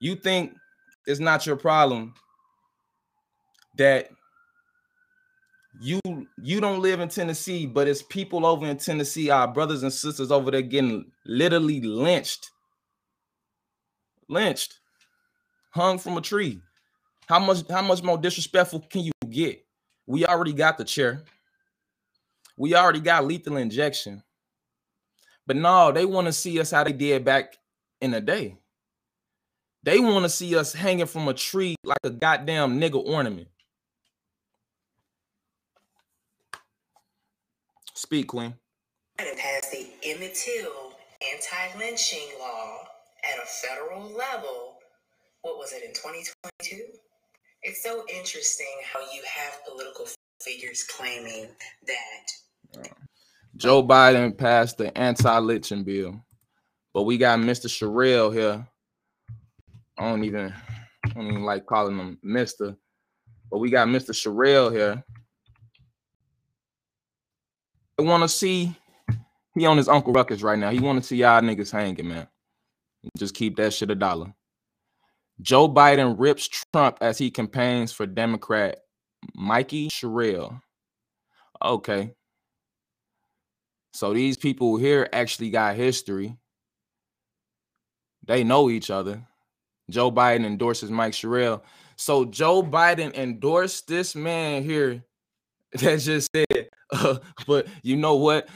You 0.00 0.16
think 0.16 0.54
it's 1.06 1.20
not 1.20 1.46
your 1.46 1.56
problem 1.56 2.14
that 3.76 4.08
you 5.80 6.00
you 6.42 6.60
don't 6.60 6.80
live 6.80 7.00
in 7.00 7.08
Tennessee, 7.08 7.66
but 7.66 7.88
it's 7.88 8.02
people 8.02 8.46
over 8.46 8.66
in 8.66 8.78
Tennessee, 8.78 9.30
our 9.30 9.48
brothers 9.48 9.82
and 9.82 9.92
sisters 9.92 10.30
over 10.30 10.50
there 10.50 10.62
getting 10.62 11.10
literally 11.26 11.80
lynched. 11.80 12.50
Lynched, 14.28 14.78
hung 15.70 15.98
from 15.98 16.16
a 16.16 16.20
tree. 16.22 16.60
How 17.26 17.38
much 17.38 17.68
how 17.68 17.82
much 17.82 18.02
more 18.02 18.16
disrespectful 18.16 18.80
can 18.90 19.02
you 19.02 19.12
get? 19.32 19.64
We 20.06 20.26
already 20.26 20.52
got 20.52 20.78
the 20.78 20.84
chair. 20.84 21.24
We 22.56 22.74
already 22.74 23.00
got 23.00 23.24
lethal 23.24 23.56
injection. 23.56 24.22
But 25.46 25.56
no, 25.56 25.90
they 25.90 26.04
want 26.04 26.26
to 26.26 26.32
see 26.32 26.60
us 26.60 26.70
how 26.70 26.84
they 26.84 26.92
did 26.92 27.24
back 27.24 27.58
in 28.00 28.12
the 28.12 28.20
day. 28.20 28.56
They 29.82 29.98
want 29.98 30.24
to 30.24 30.28
see 30.28 30.56
us 30.56 30.72
hanging 30.72 31.06
from 31.06 31.26
a 31.26 31.34
tree 31.34 31.74
like 31.84 31.98
a 32.04 32.10
goddamn 32.10 32.80
nigga 32.80 33.04
ornament. 33.04 33.48
Speak, 37.94 38.28
Queen. 38.28 38.54
Biden 39.18 39.36
passed 39.38 39.72
the 39.72 39.88
Emmett 40.04 40.34
Till 40.34 40.92
anti-lynching 41.32 42.28
law 42.38 42.78
at 43.24 43.42
a 43.42 43.46
federal 43.46 44.02
level. 44.10 44.78
What 45.42 45.58
was 45.58 45.72
it 45.72 45.82
in 45.84 45.92
2022? 45.92 46.98
It's 47.64 47.82
so 47.82 48.04
interesting 48.12 48.74
how 48.92 49.00
you 49.14 49.22
have 49.24 49.64
political 49.64 50.06
figures 50.40 50.82
claiming 50.82 51.48
that 51.86 52.84
Joe 53.56 53.86
Biden 53.86 54.36
passed 54.36 54.78
the 54.78 54.96
anti-lynching 54.98 55.84
bill, 55.84 56.24
but 56.92 57.04
we 57.04 57.18
got 57.18 57.38
Mr. 57.38 57.66
Sherrell 57.66 58.34
here. 58.34 58.66
I 59.96 60.08
don't 60.08 60.24
even, 60.24 60.52
I 61.04 61.08
don't 61.10 61.28
even 61.28 61.44
like 61.44 61.66
calling 61.66 61.96
him 61.96 62.18
Mister, 62.24 62.74
but 63.48 63.58
we 63.58 63.70
got 63.70 63.86
Mr. 63.86 64.10
Sherrell 64.10 64.72
here. 64.72 65.04
I 67.96 68.02
want 68.02 68.24
to 68.24 68.28
see 68.28 68.74
he 69.54 69.66
on 69.66 69.76
his 69.76 69.88
Uncle 69.88 70.12
Ruckus 70.12 70.42
right 70.42 70.58
now. 70.58 70.70
He 70.70 70.80
want 70.80 71.00
to 71.00 71.06
see 71.06 71.18
y'all 71.18 71.42
niggas 71.42 71.70
hanging, 71.70 72.08
man. 72.08 72.26
Just 73.16 73.36
keep 73.36 73.56
that 73.56 73.72
shit 73.72 73.90
a 73.90 73.94
dollar. 73.94 74.34
Joe 75.40 75.68
Biden 75.68 76.16
rips 76.18 76.48
Trump 76.48 76.98
as 77.00 77.18
he 77.18 77.30
campaigns 77.30 77.92
for 77.92 78.06
Democrat 78.06 78.78
Mikie 79.36 79.90
Sherrill. 79.90 80.60
Okay. 81.62 82.14
So 83.94 84.12
these 84.12 84.36
people 84.36 84.76
here 84.76 85.08
actually 85.12 85.50
got 85.50 85.76
history. 85.76 86.36
They 88.26 88.44
know 88.44 88.70
each 88.70 88.90
other. 88.90 89.26
Joe 89.90 90.10
Biden 90.10 90.44
endorses 90.44 90.90
Mike 90.90 91.14
Sherrill. 91.14 91.64
So 91.96 92.24
Joe 92.24 92.62
Biden 92.62 93.14
endorsed 93.14 93.88
this 93.88 94.14
man 94.14 94.62
here 94.62 95.04
that 95.72 95.98
just 95.98 96.30
said, 96.34 96.68
uh, 96.90 97.18
but 97.46 97.66
you 97.82 97.96
know 97.96 98.16
what? 98.16 98.48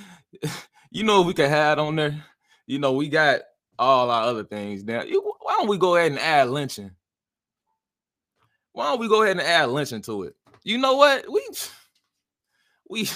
You 0.93 1.03
know 1.03 1.23
we 1.23 1.35
can 1.35 1.51
have 1.51 1.79
on 1.79 1.97
there. 1.97 2.25
You 2.67 2.79
know, 2.79 2.93
we 2.93 3.11
got 3.11 3.41
all 3.79 4.11
our 4.11 4.23
other 4.23 4.45
things 4.45 4.83
now. 4.83 5.03
Why 5.47 5.55
don't 5.59 5.69
we 5.69 5.79
go 5.79 5.95
ahead 5.95 6.11
and 6.11 6.19
add 6.19 6.51
lynching? 6.51 6.91
Why 8.73 8.87
don't 8.87 8.99
we 8.99 9.07
go 9.07 9.23
ahead 9.23 9.37
and 9.39 9.47
add 9.47 9.69
lynching 9.69 10.03
to 10.03 10.25
it? 10.25 10.35
You 10.65 10.77
know 10.77 10.97
what? 10.97 11.31
We 11.31 11.41
we 12.91 13.09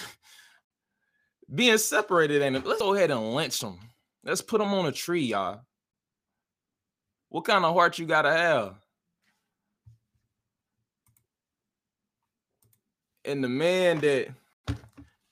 being 1.53 1.77
separated 1.77 2.41
and 2.41 2.65
let's 2.65 2.81
go 2.81 2.95
ahead 2.95 3.11
and 3.11 3.35
lynch 3.35 3.59
them. 3.59 3.81
Let's 4.23 4.43
put 4.43 4.59
them 4.59 4.73
on 4.73 4.87
a 4.87 4.93
tree, 4.93 5.25
y'all. 5.25 5.63
What 7.31 7.47
kind 7.47 7.65
of 7.65 7.75
heart 7.75 7.99
you 7.99 8.07
gotta 8.07 8.31
have? 8.31 8.77
And 13.25 13.43
the 13.43 13.49
man 13.49 13.99
that 14.03 14.29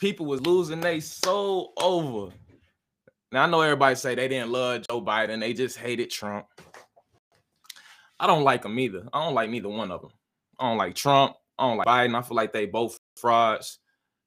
people 0.00 0.26
was 0.26 0.40
losing 0.40 0.80
their 0.80 1.00
soul 1.00 1.74
over. 1.76 2.34
Now 3.30 3.44
I 3.44 3.46
know 3.46 3.60
everybody 3.60 3.94
say 3.94 4.16
they 4.16 4.26
didn't 4.26 4.50
love 4.50 4.84
Joe 4.90 5.00
Biden, 5.00 5.38
they 5.38 5.52
just 5.52 5.78
hated 5.78 6.10
Trump. 6.10 6.46
I 8.20 8.26
don't 8.26 8.44
like 8.44 8.62
them 8.62 8.78
either. 8.78 9.08
I 9.12 9.24
don't 9.24 9.34
like 9.34 9.50
neither 9.50 9.68
one 9.68 9.90
of 9.90 10.00
them. 10.00 10.10
I 10.58 10.68
don't 10.68 10.78
like 10.78 10.94
Trump. 10.94 11.36
I 11.58 11.68
don't 11.68 11.76
like 11.78 11.86
Biden. 11.86 12.16
I 12.16 12.22
feel 12.22 12.36
like 12.36 12.52
they 12.52 12.66
both 12.66 12.98
frauds. 13.16 13.78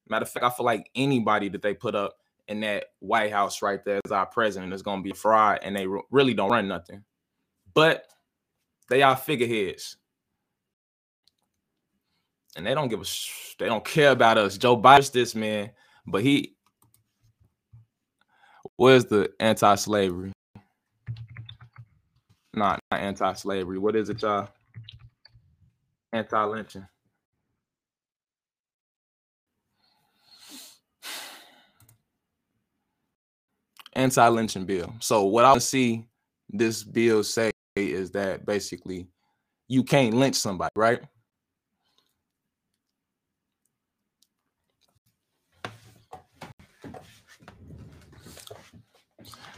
Matter 0.08 0.24
of 0.24 0.30
fact, 0.30 0.44
I 0.44 0.50
feel 0.50 0.66
like 0.66 0.90
anybody 0.94 1.48
that 1.50 1.62
they 1.62 1.74
put 1.74 1.94
up 1.94 2.16
in 2.48 2.60
that 2.60 2.86
White 3.00 3.32
House 3.32 3.62
right 3.62 3.84
there 3.84 4.00
as 4.04 4.12
our 4.12 4.26
president 4.26 4.72
is 4.72 4.82
going 4.82 5.00
to 5.00 5.04
be 5.04 5.10
a 5.10 5.14
fraud, 5.14 5.60
and 5.62 5.76
they 5.76 5.86
really 6.10 6.34
don't 6.34 6.50
run 6.50 6.68
nothing. 6.68 7.04
But 7.74 8.04
they 8.88 9.02
are 9.02 9.16
figureheads, 9.16 9.96
and 12.56 12.66
they 12.66 12.74
don't 12.74 12.88
give 12.88 13.00
a 13.00 13.04
sh- 13.04 13.54
they 13.58 13.66
don't 13.66 13.84
care 13.84 14.10
about 14.10 14.38
us. 14.38 14.58
Joe 14.58 14.76
Biden's 14.76 15.10
this 15.10 15.34
man, 15.34 15.70
but 16.06 16.22
he 16.22 16.56
where's 18.76 19.06
the 19.06 19.30
anti-slavery? 19.40 20.31
Not, 22.54 22.80
not 22.90 23.00
anti-slavery. 23.00 23.78
What 23.78 23.96
is 23.96 24.10
it, 24.10 24.20
y'all? 24.22 24.48
Anti-lynching. 26.12 26.86
Anti-lynching 33.94 34.66
bill. 34.66 34.92
So 35.00 35.24
what 35.24 35.44
I 35.44 35.58
see 35.58 36.06
this 36.50 36.82
bill 36.82 37.22
say 37.24 37.50
is 37.74 38.10
that 38.10 38.44
basically 38.44 39.06
you 39.68 39.82
can't 39.82 40.14
lynch 40.14 40.36
somebody, 40.36 40.72
right? 40.76 41.00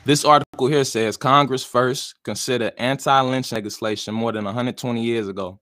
This 0.06 0.22
article 0.22 0.66
here 0.66 0.84
says 0.84 1.16
Congress 1.16 1.64
first 1.64 2.22
considered 2.24 2.74
anti-lynch 2.76 3.52
legislation 3.52 4.14
more 4.14 4.32
than 4.32 4.44
120 4.44 5.02
years 5.02 5.28
ago. 5.28 5.58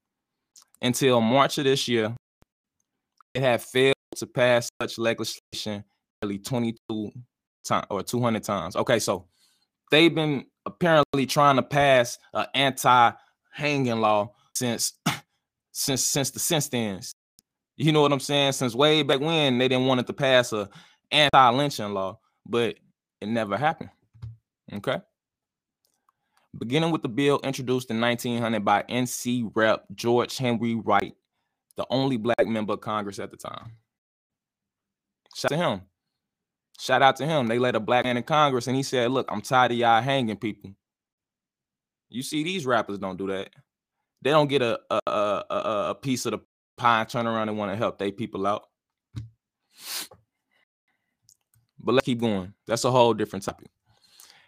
Until 0.80 1.20
March 1.20 1.58
of 1.58 1.64
this 1.64 1.86
year, 1.86 2.12
it 3.34 3.40
had 3.40 3.62
failed 3.62 3.94
to 4.16 4.26
pass 4.26 4.68
such 4.80 4.98
legislation 4.98 5.84
nearly 6.20 6.38
22 6.38 7.12
times 7.64 7.86
or 7.88 8.02
200 8.02 8.42
times. 8.42 8.74
Okay, 8.74 8.98
so 8.98 9.28
they've 9.92 10.12
been 10.12 10.44
apparently 10.66 11.24
trying 11.24 11.54
to 11.54 11.62
pass 11.62 12.18
an 12.34 12.46
anti-hanging 12.52 14.00
law 14.00 14.32
since 14.56 14.94
since 15.70 16.02
since 16.02 16.30
the 16.30 16.40
since 16.40 16.66
then. 16.66 17.00
You 17.76 17.92
know 17.92 18.02
what 18.02 18.12
I'm 18.12 18.18
saying? 18.18 18.52
Since 18.52 18.74
way 18.74 19.04
back 19.04 19.20
when 19.20 19.58
they 19.58 19.68
didn't 19.68 19.86
want 19.86 20.00
it 20.00 20.08
to 20.08 20.12
pass 20.12 20.52
a 20.52 20.68
anti-lynching 21.12 21.94
law, 21.94 22.18
but 22.44 22.74
it 23.20 23.28
never 23.28 23.56
happened. 23.56 23.90
Okay. 24.72 25.00
Beginning 26.58 26.90
with 26.90 27.02
the 27.02 27.08
bill 27.08 27.40
introduced 27.44 27.90
in 27.90 28.00
1900 28.00 28.64
by 28.64 28.82
NC 28.82 29.50
Rep. 29.54 29.84
George 29.94 30.36
Henry 30.36 30.74
Wright, 30.74 31.14
the 31.76 31.86
only 31.88 32.18
black 32.18 32.46
member 32.46 32.74
of 32.74 32.80
Congress 32.80 33.18
at 33.18 33.30
the 33.30 33.36
time. 33.36 33.72
Shout 35.34 35.52
out 35.52 35.56
to 35.56 35.64
him. 35.64 35.80
Shout 36.78 37.02
out 37.02 37.16
to 37.16 37.26
him. 37.26 37.46
They 37.46 37.58
let 37.58 37.74
a 37.74 37.80
black 37.80 38.04
man 38.04 38.16
in 38.16 38.22
Congress 38.22 38.66
and 38.66 38.76
he 38.76 38.82
said, 38.82 39.10
Look, 39.10 39.26
I'm 39.30 39.40
tired 39.40 39.72
of 39.72 39.78
y'all 39.78 40.02
hanging 40.02 40.36
people. 40.36 40.74
You 42.10 42.22
see, 42.22 42.44
these 42.44 42.66
rappers 42.66 42.98
don't 42.98 43.16
do 43.16 43.28
that. 43.28 43.50
They 44.20 44.30
don't 44.30 44.48
get 44.48 44.62
a 44.62 44.78
a, 44.90 45.00
a, 45.50 45.56
a 45.90 45.94
piece 45.94 46.26
of 46.26 46.32
the 46.32 46.40
pie 46.76 47.00
and 47.00 47.08
turn 47.08 47.26
around 47.26 47.48
and 47.48 47.56
want 47.56 47.72
to 47.72 47.76
help 47.76 47.98
they 47.98 48.12
people 48.12 48.46
out. 48.46 48.64
But 51.78 51.94
let's 51.94 52.04
keep 52.04 52.20
going. 52.20 52.52
That's 52.66 52.84
a 52.84 52.90
whole 52.90 53.14
different 53.14 53.44
topic. 53.44 53.68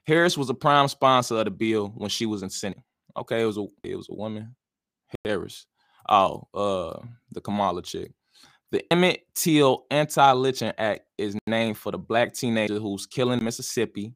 Harris 0.07 0.37
was 0.37 0.51
a 0.51 0.55
prime 0.55 0.89
sponsor 0.89 1.37
of 1.37 1.45
the 1.47 1.51
bill 1.51 1.89
when 1.97 2.11
she 2.11 2.27
was 2.27 2.43
in 2.43 2.51
Senate. 2.51 2.83
Okay, 3.17 3.43
it 3.43 3.47
was 3.47 3.59
a 3.59 3.67
it 3.83 3.97
was 3.97 4.09
a 4.11 4.15
woman. 4.15 4.55
Harris. 5.25 5.67
Oh, 6.09 6.49
uh, 6.53 6.99
the 7.31 7.41
Kamala 7.41 7.83
chick. 7.83 8.13
The 8.73 8.85
Emmett 8.93 9.23
Till 9.35 9.87
Anti-Lynching 9.91 10.73
Act 10.77 11.03
is 11.17 11.37
named 11.47 11.79
for 11.79 11.93
the 11.93 11.99
black 11.99 12.35
teenager 12.35 12.79
whose 12.79 13.07
killing 13.07 13.43
Mississippi 13.43 14.15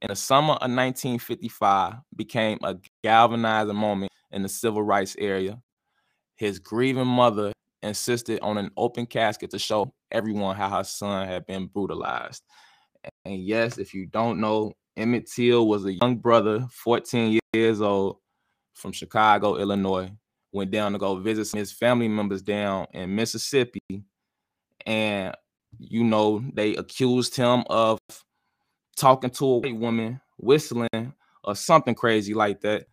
in 0.00 0.08
the 0.08 0.16
summer 0.16 0.52
of 0.52 0.70
1955 0.70 1.94
became 2.14 2.58
a 2.62 2.76
galvanizing 3.02 3.76
moment 3.76 4.12
in 4.30 4.42
the 4.42 4.48
civil 4.48 4.82
rights 4.82 5.16
area. 5.18 5.60
His 6.36 6.58
grieving 6.58 7.06
mother 7.06 7.52
insisted 7.82 8.40
on 8.40 8.58
an 8.58 8.70
open 8.76 9.06
casket 9.06 9.50
to 9.50 9.58
show 9.58 9.92
everyone 10.10 10.56
how 10.56 10.70
her 10.70 10.84
son 10.84 11.26
had 11.26 11.46
been 11.46 11.66
brutalized. 11.66 12.42
And 13.24 13.42
yes, 13.42 13.78
if 13.78 13.94
you 13.94 14.06
don't 14.06 14.40
know, 14.40 14.72
Emmett 14.96 15.30
Till 15.30 15.66
was 15.66 15.84
a 15.84 15.92
young 15.92 16.16
brother, 16.16 16.66
14 16.70 17.38
years 17.52 17.80
old, 17.80 18.18
from 18.74 18.92
Chicago, 18.92 19.56
Illinois. 19.56 20.10
Went 20.52 20.70
down 20.70 20.92
to 20.92 20.98
go 20.98 21.16
visit 21.16 21.56
his 21.56 21.72
family 21.72 22.08
members 22.08 22.40
down 22.40 22.86
in 22.92 23.14
Mississippi. 23.14 23.80
And, 24.86 25.34
you 25.78 26.04
know, 26.04 26.42
they 26.54 26.76
accused 26.76 27.36
him 27.36 27.64
of 27.68 27.98
talking 28.96 29.30
to 29.30 29.44
a 29.44 29.58
white 29.58 29.76
woman, 29.76 30.20
whistling, 30.38 31.12
or 31.44 31.54
something 31.54 31.94
crazy 31.94 32.32
like 32.32 32.62
that. 32.62 32.86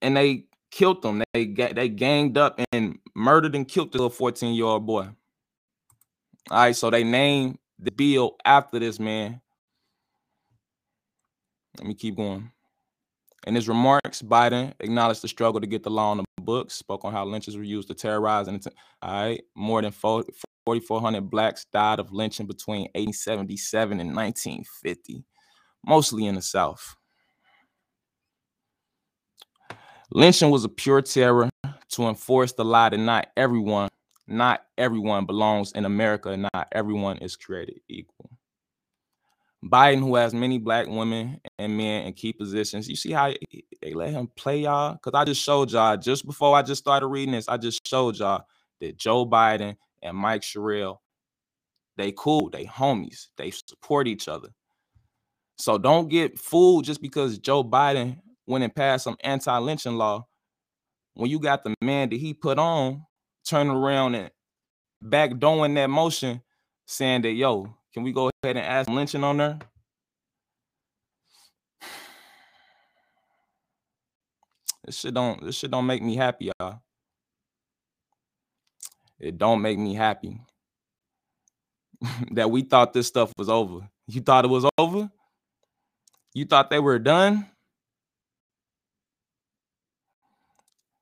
And 0.00 0.16
they 0.16 0.44
killed 0.70 1.02
them. 1.02 1.22
They 1.32 1.46
got 1.46 1.74
they 1.74 1.88
ganged 1.88 2.38
up 2.38 2.60
and 2.72 2.98
murdered 3.14 3.54
and 3.54 3.66
killed 3.66 3.92
the 3.92 3.98
little 3.98 4.10
14 4.10 4.54
year 4.54 4.64
old 4.66 4.86
boy. 4.86 5.08
All 6.50 6.58
right, 6.58 6.76
so 6.76 6.90
they 6.90 7.04
named 7.04 7.58
the 7.78 7.90
bill 7.90 8.36
after 8.44 8.78
this 8.78 8.98
man. 8.98 9.40
Let 11.80 11.88
me 11.88 11.94
keep 11.94 12.16
going. 12.16 12.52
In 13.46 13.54
his 13.54 13.66
remarks, 13.66 14.20
Biden 14.20 14.74
acknowledged 14.80 15.22
the 15.22 15.28
struggle 15.28 15.62
to 15.62 15.66
get 15.66 15.82
the 15.82 15.90
law 15.90 16.10
on 16.10 16.18
the 16.18 16.24
books, 16.42 16.74
spoke 16.74 17.06
on 17.06 17.12
how 17.12 17.24
lynches 17.24 17.56
were 17.56 17.62
used 17.62 17.88
to 17.88 17.94
terrorize 17.94 18.48
and 18.48 18.62
all 19.00 19.12
right, 19.12 19.42
more 19.56 19.80
than 19.80 19.90
4,400 19.90 21.30
blacks 21.30 21.64
died 21.72 21.98
of 21.98 22.12
lynching 22.12 22.46
between 22.46 22.82
1877 22.94 23.98
and 23.98 24.14
1950, 24.14 25.24
mostly 25.86 26.26
in 26.26 26.34
the 26.34 26.42
South. 26.42 26.96
Lynching 30.10 30.50
was 30.50 30.64
a 30.64 30.68
pure 30.68 31.00
terror 31.00 31.48
to 31.92 32.08
enforce 32.08 32.52
the 32.52 32.64
lie 32.64 32.90
that 32.90 32.98
not 32.98 33.28
everyone, 33.38 33.88
not 34.26 34.64
everyone 34.76 35.24
belongs 35.24 35.72
in 35.72 35.86
America, 35.86 36.28
and 36.28 36.46
not 36.52 36.68
everyone 36.72 37.16
is 37.18 37.36
created 37.36 37.80
equal. 37.88 38.30
Biden, 39.64 39.98
who 39.98 40.14
has 40.14 40.32
many 40.32 40.58
black 40.58 40.86
women 40.86 41.40
and 41.58 41.76
men 41.76 42.06
in 42.06 42.14
key 42.14 42.32
positions, 42.32 42.88
you 42.88 42.96
see 42.96 43.12
how 43.12 43.32
they 43.82 43.92
let 43.92 44.10
him 44.10 44.28
play 44.36 44.60
y'all? 44.60 44.94
Because 44.94 45.18
I 45.18 45.24
just 45.24 45.42
showed 45.42 45.70
y'all 45.70 45.96
just 45.98 46.24
before 46.24 46.56
I 46.56 46.62
just 46.62 46.80
started 46.80 47.06
reading 47.08 47.32
this, 47.32 47.48
I 47.48 47.58
just 47.58 47.86
showed 47.86 48.16
y'all 48.16 48.44
that 48.80 48.96
Joe 48.96 49.26
Biden 49.26 49.76
and 50.02 50.16
Mike 50.16 50.42
Sherrill, 50.42 51.02
they 51.98 52.12
cool, 52.16 52.48
they 52.48 52.64
homies, 52.64 53.26
they 53.36 53.50
support 53.50 54.08
each 54.08 54.28
other. 54.28 54.48
So 55.58 55.76
don't 55.76 56.08
get 56.08 56.38
fooled 56.38 56.86
just 56.86 57.02
because 57.02 57.38
Joe 57.38 57.62
Biden 57.62 58.18
went 58.46 58.64
and 58.64 58.74
passed 58.74 59.04
some 59.04 59.16
anti-lynching 59.20 59.96
law, 59.96 60.26
when 61.14 61.28
you 61.28 61.38
got 61.38 61.64
the 61.64 61.74
man 61.82 62.08
that 62.08 62.18
he 62.18 62.32
put 62.32 62.58
on 62.58 63.04
turning 63.44 63.74
around 63.74 64.14
and 64.14 64.30
backdooring 65.04 65.74
that 65.74 65.90
motion, 65.90 66.40
saying 66.86 67.22
that, 67.22 67.32
yo, 67.32 67.74
can 67.92 68.02
we 68.02 68.12
go 68.12 68.30
ahead 68.42 68.56
and 68.56 68.66
ask 68.66 68.88
lynching 68.88 69.24
on 69.24 69.36
there? 69.36 69.58
This 74.84 74.98
shit 74.98 75.14
don't 75.14 75.44
this 75.44 75.56
shit 75.56 75.70
don't 75.70 75.86
make 75.86 76.02
me 76.02 76.16
happy, 76.16 76.50
y'all. 76.60 76.80
It 79.18 79.36
don't 79.36 79.60
make 79.60 79.78
me 79.78 79.94
happy 79.94 80.40
that 82.32 82.50
we 82.50 82.62
thought 82.62 82.92
this 82.92 83.06
stuff 83.06 83.32
was 83.36 83.48
over. 83.48 83.88
You 84.06 84.20
thought 84.22 84.44
it 84.44 84.48
was 84.48 84.66
over? 84.78 85.10
You 86.34 86.44
thought 86.46 86.70
they 86.70 86.78
were 86.78 86.98
done? 86.98 87.46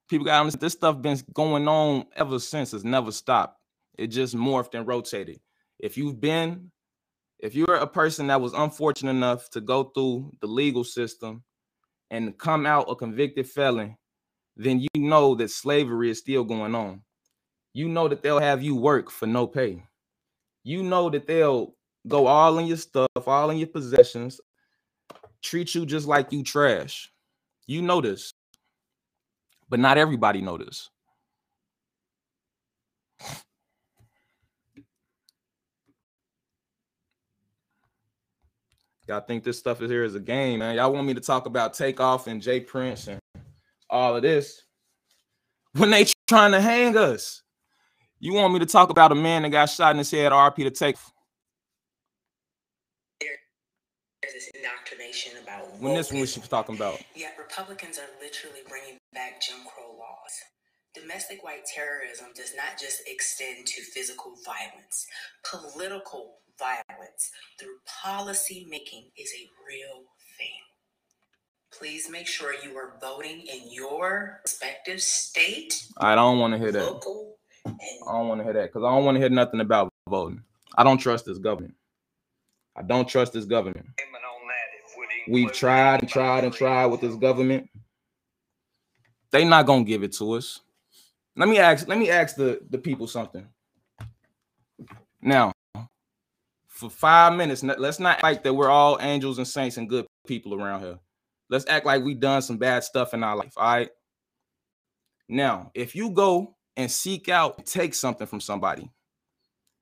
people 0.08 0.24
got 0.24 0.40
understand 0.40 0.62
this 0.62 0.72
stuff 0.72 1.00
been 1.00 1.18
going 1.32 1.68
on 1.68 2.06
ever 2.16 2.38
since. 2.38 2.74
It's 2.74 2.84
never 2.84 3.12
stopped. 3.12 3.60
It 3.96 4.08
just 4.08 4.34
morphed 4.34 4.74
and 4.74 4.86
rotated. 4.86 5.40
If 5.78 5.96
you've 5.96 6.20
been, 6.20 6.70
if 7.38 7.54
you're 7.54 7.74
a 7.74 7.86
person 7.86 8.26
that 8.28 8.40
was 8.40 8.52
unfortunate 8.52 9.10
enough 9.10 9.50
to 9.50 9.60
go 9.60 9.84
through 9.84 10.32
the 10.40 10.46
legal 10.46 10.84
system 10.84 11.44
and 12.10 12.36
come 12.38 12.66
out 12.66 12.90
a 12.90 12.94
convicted 12.94 13.48
felon, 13.48 13.96
then 14.56 14.80
you 14.80 14.88
know 14.96 15.34
that 15.36 15.50
slavery 15.50 16.10
is 16.10 16.18
still 16.18 16.44
going 16.44 16.74
on. 16.74 17.02
You 17.74 17.88
know 17.88 18.08
that 18.08 18.22
they'll 18.22 18.40
have 18.40 18.62
you 18.62 18.74
work 18.74 19.10
for 19.10 19.26
no 19.26 19.46
pay. 19.46 19.84
You 20.64 20.82
know 20.82 21.10
that 21.10 21.26
they'll 21.26 21.74
go 22.06 22.26
all 22.26 22.58
in 22.58 22.66
your 22.66 22.76
stuff, 22.76 23.08
all 23.26 23.50
in 23.50 23.58
your 23.58 23.68
possessions, 23.68 24.40
treat 25.42 25.74
you 25.74 25.86
just 25.86 26.06
like 26.06 26.32
you 26.32 26.42
trash. 26.42 27.10
You 27.66 27.82
know 27.82 28.00
this 28.00 28.32
but 29.68 29.80
not 29.80 29.98
everybody 29.98 30.40
know 30.40 30.58
this. 30.58 30.90
Y'all 39.08 39.20
think 39.20 39.42
this 39.42 39.58
stuff 39.58 39.80
is 39.80 39.90
here 39.90 40.04
as 40.04 40.14
a 40.14 40.20
game, 40.20 40.58
man. 40.58 40.76
Y'all 40.76 40.92
want 40.92 41.06
me 41.06 41.14
to 41.14 41.20
talk 41.20 41.46
about 41.46 41.72
Takeoff 41.72 42.26
and 42.26 42.42
Jay 42.42 42.60
Prince 42.60 43.08
and 43.08 43.18
all 43.88 44.14
of 44.14 44.20
this 44.20 44.64
when 45.72 45.88
they 45.88 46.06
trying 46.26 46.52
to 46.52 46.60
hang 46.60 46.94
us. 46.94 47.42
You 48.20 48.34
want 48.34 48.52
me 48.52 48.58
to 48.58 48.66
talk 48.66 48.90
about 48.90 49.10
a 49.10 49.14
man 49.14 49.42
that 49.42 49.48
got 49.48 49.70
shot 49.70 49.92
in 49.92 49.98
his 49.98 50.10
head, 50.10 50.30
RP 50.30 50.56
to 50.56 50.70
take 50.70 50.96
this 54.34 54.50
indoctrination 54.54 55.32
about 55.42 55.80
when 55.80 55.94
this 55.94 56.12
one 56.12 56.26
she 56.26 56.38
was 56.38 56.48
talking 56.48 56.76
about. 56.76 57.00
Yet 57.16 57.34
Republicans 57.38 57.98
are 57.98 58.10
literally 58.22 58.60
bringing 58.68 58.98
back 59.14 59.40
Jim 59.40 59.56
Crow 59.64 59.96
laws. 59.98 60.34
Domestic 60.94 61.42
white 61.42 61.64
terrorism 61.64 62.26
does 62.36 62.54
not 62.54 62.78
just 62.78 63.00
extend 63.06 63.66
to 63.66 63.80
physical 63.80 64.34
violence. 64.44 65.06
Political 65.48 66.34
violence 66.58 67.30
through 67.58 67.76
policy 68.02 68.66
making 68.68 69.10
is 69.16 69.32
a 69.32 69.48
real 69.66 70.04
thing. 70.36 70.60
Please 71.72 72.10
make 72.10 72.26
sure 72.26 72.54
you 72.64 72.76
are 72.76 72.94
voting 73.00 73.42
in 73.46 73.72
your 73.72 74.40
respective 74.44 75.00
state. 75.00 75.86
I 75.98 76.14
don't 76.14 76.38
want 76.38 76.54
to 76.54 76.58
hear 76.58 76.72
that. 76.72 77.28
I 77.66 78.12
don't 78.12 78.28
want 78.28 78.40
to 78.40 78.44
hear 78.44 78.54
that 78.54 78.72
because 78.72 78.84
I 78.84 78.94
don't 78.94 79.04
want 79.04 79.16
to 79.16 79.20
hear 79.20 79.30
nothing 79.30 79.60
about 79.60 79.92
voting. 80.08 80.42
I 80.76 80.84
don't 80.84 80.98
trust 80.98 81.26
this 81.26 81.38
government. 81.38 81.74
I 82.76 82.82
don't 82.82 83.08
trust 83.08 83.32
this 83.32 83.44
government. 83.44 83.86
We've 85.28 85.52
tried 85.52 86.00
and 86.00 86.08
tried 86.08 86.44
and 86.44 86.52
tried 86.52 86.86
with 86.86 87.00
this 87.02 87.14
government. 87.16 87.68
They 89.30 89.44
not 89.44 89.66
gonna 89.66 89.84
give 89.84 90.02
it 90.02 90.12
to 90.14 90.32
us. 90.32 90.60
Let 91.36 91.48
me 91.48 91.58
ask. 91.58 91.86
Let 91.86 91.98
me 91.98 92.08
ask 92.08 92.34
the 92.36 92.60
the 92.70 92.78
people 92.78 93.06
something. 93.06 93.46
Now, 95.20 95.52
for 96.78 96.88
five 96.88 97.34
minutes, 97.34 97.64
let's 97.64 97.98
not 97.98 98.22
like 98.22 98.44
that 98.44 98.54
we're 98.54 98.70
all 98.70 98.98
angels 99.00 99.38
and 99.38 99.48
saints 99.48 99.78
and 99.78 99.88
good 99.88 100.06
people 100.28 100.54
around 100.54 100.80
here. 100.80 100.98
Let's 101.50 101.66
act 101.68 101.84
like 101.84 102.04
we 102.04 102.14
done 102.14 102.40
some 102.40 102.56
bad 102.56 102.84
stuff 102.84 103.14
in 103.14 103.24
our 103.24 103.34
life. 103.34 103.52
All 103.56 103.64
right. 103.64 103.90
Now, 105.28 105.72
if 105.74 105.96
you 105.96 106.10
go 106.10 106.54
and 106.76 106.88
seek 106.88 107.28
out, 107.28 107.66
take 107.66 107.94
something 107.94 108.28
from 108.28 108.40
somebody, 108.40 108.92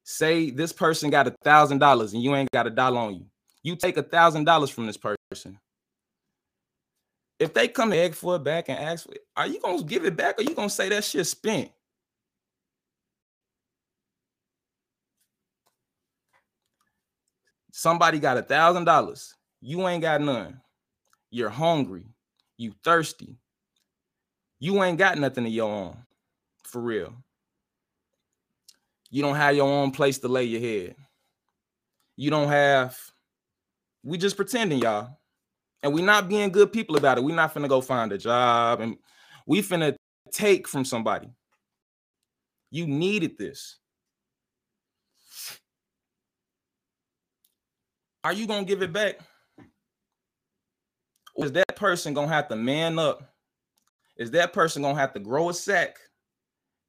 say 0.05 0.51
this 0.51 0.73
person 0.73 1.11
got 1.11 1.27
a 1.27 1.35
thousand 1.45 1.81
dollars 1.81 2.15
and 2.15 2.23
you 2.23 2.35
ain't 2.35 2.51
got 2.51 2.67
a 2.67 2.71
dollar 2.71 2.99
on 3.01 3.15
you 3.15 3.27
You 3.63 3.77
take 3.77 3.99
a 3.99 4.03
thousand 4.03 4.45
dollars 4.45 4.71
from 4.71 4.87
this 4.87 4.97
person. 4.97 5.59
If 7.39 7.53
they 7.53 7.69
come 7.69 7.91
to 7.91 7.99
egg 7.99 8.15
for 8.15 8.37
it 8.37 8.45
back 8.45 8.71
and 8.71 8.79
ask 8.79 9.05
for 9.05 9.13
it, 9.13 9.21
are 9.37 9.47
you 9.47 9.61
gonna 9.61 9.83
give 9.83 10.07
it 10.07 10.17
back 10.17 10.39
or 10.39 10.45
you 10.45 10.55
gonna 10.55 10.71
say 10.71 10.89
that 10.89 11.05
shit 11.05 11.27
spent? 11.27 11.71
Somebody 17.77 18.19
got 18.19 18.39
a 18.39 18.43
thousand 18.43 18.87
dollars. 18.87 19.35
You 19.61 19.87
ain't 19.87 20.01
got 20.01 20.23
none. 20.23 20.63
You're 21.31 21.51
hungry. 21.51 22.07
You 22.57 22.73
thirsty. 22.83 23.37
You 24.59 24.83
ain't 24.83 24.97
got 24.97 25.19
nothing 25.19 25.45
of 25.45 25.53
your 25.53 25.71
own. 25.71 25.99
For 26.65 26.81
real. 26.81 27.13
You 29.11 29.21
don't 29.21 29.35
have 29.35 29.55
your 29.55 29.69
own 29.69 29.91
place 29.91 30.17
to 30.21 30.29
lay 30.29 30.45
your 30.45 30.63
head. 30.63 30.97
You 32.17 32.31
don't 32.31 32.49
have. 32.49 32.99
We 34.03 34.17
just 34.17 34.37
pretending, 34.37 34.79
y'all. 34.79 35.11
And 35.83 35.93
we 35.93 36.01
not 36.01 36.31
being 36.31 36.49
good 36.49 36.73
people 36.73 36.97
about 36.97 37.19
it. 37.19 37.25
we 37.25 37.35
not 37.35 37.53
finna 37.53 37.69
go 37.69 37.83
find 37.83 38.11
a 38.11 38.17
job 38.17 38.81
and 38.81 38.97
we 39.45 39.61
finna 39.61 39.95
take 40.33 40.67
from 40.67 40.87
somebody. 40.87 41.29
You 42.71 42.87
needed 42.87 43.37
this. 43.37 43.77
Are 48.27 48.33
you 48.33 48.49
gonna 48.49 48.65
give 48.65 48.83
it 48.83 48.93
back? 48.93 49.21
Or 51.37 51.45
is 51.45 51.53
that 51.53 51.77
person 51.77 52.13
gonna 52.13 52.27
have 52.27 52.49
to 52.49 52.57
man 52.57 52.99
up? 52.99 53.23
Is 54.17 54.33
that 54.33 54.53
person 54.53 54.83
gonna 54.83 54.99
have 54.99 55.13
to 55.13 55.21
grow 55.21 55.51
a 55.51 55.55
sack? 55.55 55.97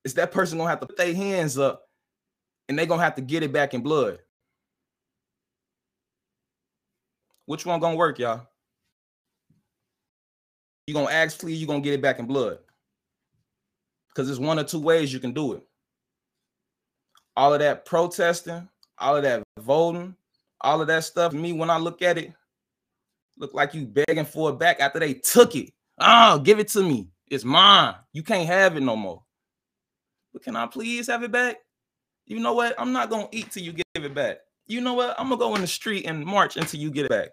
Is 0.03 0.15
that 0.15 0.31
person 0.31 0.57
gonna 0.57 0.71
have 0.71 0.79
to 0.79 0.87
put 0.87 0.97
their 0.97 1.13
hands 1.13 1.59
up 1.59 1.83
and 2.67 2.79
they're 2.79 2.87
gonna 2.87 3.03
have 3.03 3.13
to 3.17 3.21
get 3.21 3.43
it 3.43 3.53
back 3.53 3.75
in 3.75 3.81
blood? 3.81 4.17
Which 7.45 7.67
one 7.67 7.79
gonna 7.79 7.97
work, 7.97 8.17
y'all? 8.17 8.47
You 10.87 10.95
gonna 10.95 11.11
ask 11.11 11.39
flee, 11.39 11.53
you 11.53 11.67
gonna 11.67 11.81
get 11.81 11.93
it 11.93 12.01
back 12.01 12.17
in 12.17 12.25
blood. 12.25 12.57
Because 14.09 14.25
there's 14.25 14.39
one 14.39 14.57
or 14.57 14.63
two 14.63 14.81
ways 14.81 15.13
you 15.13 15.19
can 15.19 15.33
do 15.33 15.53
it. 15.53 15.61
All 17.35 17.53
of 17.53 17.59
that 17.59 17.85
protesting, 17.85 18.67
all 18.97 19.17
of 19.17 19.21
that 19.21 19.43
voting, 19.59 20.15
all 20.61 20.81
of 20.81 20.87
that 20.87 21.03
stuff. 21.03 21.33
Me, 21.33 21.53
when 21.53 21.69
I 21.69 21.77
look 21.77 22.01
at 22.01 22.17
it, 22.17 22.33
look 23.37 23.53
like 23.53 23.73
you 23.73 23.85
begging 23.85 24.25
for 24.25 24.49
it 24.51 24.59
back 24.59 24.79
after 24.79 24.99
they 24.99 25.13
took 25.13 25.55
it. 25.55 25.71
Oh, 25.99 26.39
give 26.39 26.59
it 26.59 26.67
to 26.69 26.83
me. 26.83 27.09
It's 27.29 27.43
mine. 27.43 27.95
You 28.13 28.23
can't 28.23 28.47
have 28.47 28.77
it 28.77 28.81
no 28.81 28.95
more. 28.95 29.23
But 30.33 30.43
can 30.43 30.55
I 30.55 30.67
please 30.67 31.07
have 31.07 31.23
it 31.23 31.31
back? 31.31 31.57
You 32.25 32.39
know 32.39 32.53
what? 32.53 32.75
I'm 32.77 32.91
not 32.91 33.09
gonna 33.09 33.27
eat 33.31 33.51
till 33.51 33.63
you 33.63 33.73
give 33.73 33.85
it 33.95 34.13
back. 34.13 34.37
You 34.67 34.81
know 34.81 34.93
what? 34.93 35.15
I'm 35.17 35.29
gonna 35.29 35.39
go 35.39 35.55
in 35.55 35.61
the 35.61 35.67
street 35.67 36.05
and 36.05 36.25
march 36.25 36.57
until 36.57 36.79
you 36.79 36.91
get 36.91 37.05
it 37.05 37.09
back. 37.09 37.29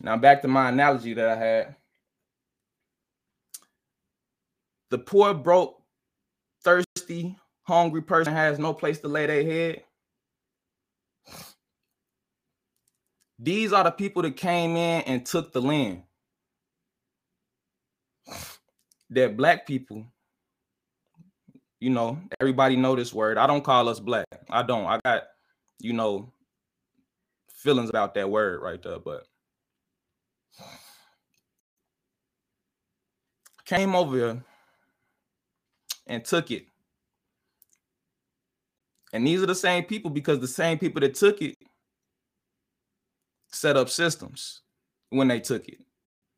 Now 0.00 0.18
back 0.18 0.42
to 0.42 0.48
my 0.48 0.68
analogy 0.68 1.14
that 1.14 1.28
I 1.28 1.36
had. 1.36 1.76
The 4.90 4.98
poor, 4.98 5.32
broke, 5.32 5.80
thirsty, 6.62 7.36
hungry 7.64 8.02
person 8.02 8.32
has 8.32 8.58
no 8.58 8.72
place 8.74 9.00
to 9.00 9.08
lay 9.08 9.26
their 9.26 9.42
head. 9.42 9.82
These 13.38 13.72
are 13.72 13.84
the 13.84 13.90
people 13.90 14.22
that 14.22 14.36
came 14.36 14.76
in 14.76 15.02
and 15.02 15.26
took 15.26 15.52
the 15.52 15.60
land. 15.60 16.02
That 19.10 19.36
black 19.36 19.66
people, 19.66 20.06
you 21.80 21.90
know, 21.90 22.18
everybody 22.40 22.76
know 22.76 22.96
this 22.96 23.12
word. 23.12 23.38
I 23.38 23.46
don't 23.46 23.64
call 23.64 23.88
us 23.88 24.00
black. 24.00 24.26
I 24.48 24.62
don't. 24.62 24.86
I 24.86 24.98
got, 25.04 25.24
you 25.80 25.92
know, 25.92 26.32
feelings 27.52 27.90
about 27.90 28.14
that 28.14 28.30
word 28.30 28.62
right 28.62 28.82
there, 28.82 28.98
but 28.98 29.26
came 33.64 33.94
over 33.94 34.16
here 34.16 34.44
and 36.06 36.24
took 36.24 36.50
it. 36.50 36.66
And 39.14 39.24
these 39.24 39.40
are 39.40 39.46
the 39.46 39.54
same 39.54 39.84
people 39.84 40.10
because 40.10 40.40
the 40.40 40.48
same 40.48 40.76
people 40.76 41.00
that 41.00 41.14
took 41.14 41.40
it 41.40 41.56
set 43.52 43.76
up 43.76 43.88
systems 43.88 44.62
when 45.10 45.28
they 45.28 45.38
took 45.38 45.68
it 45.68 45.78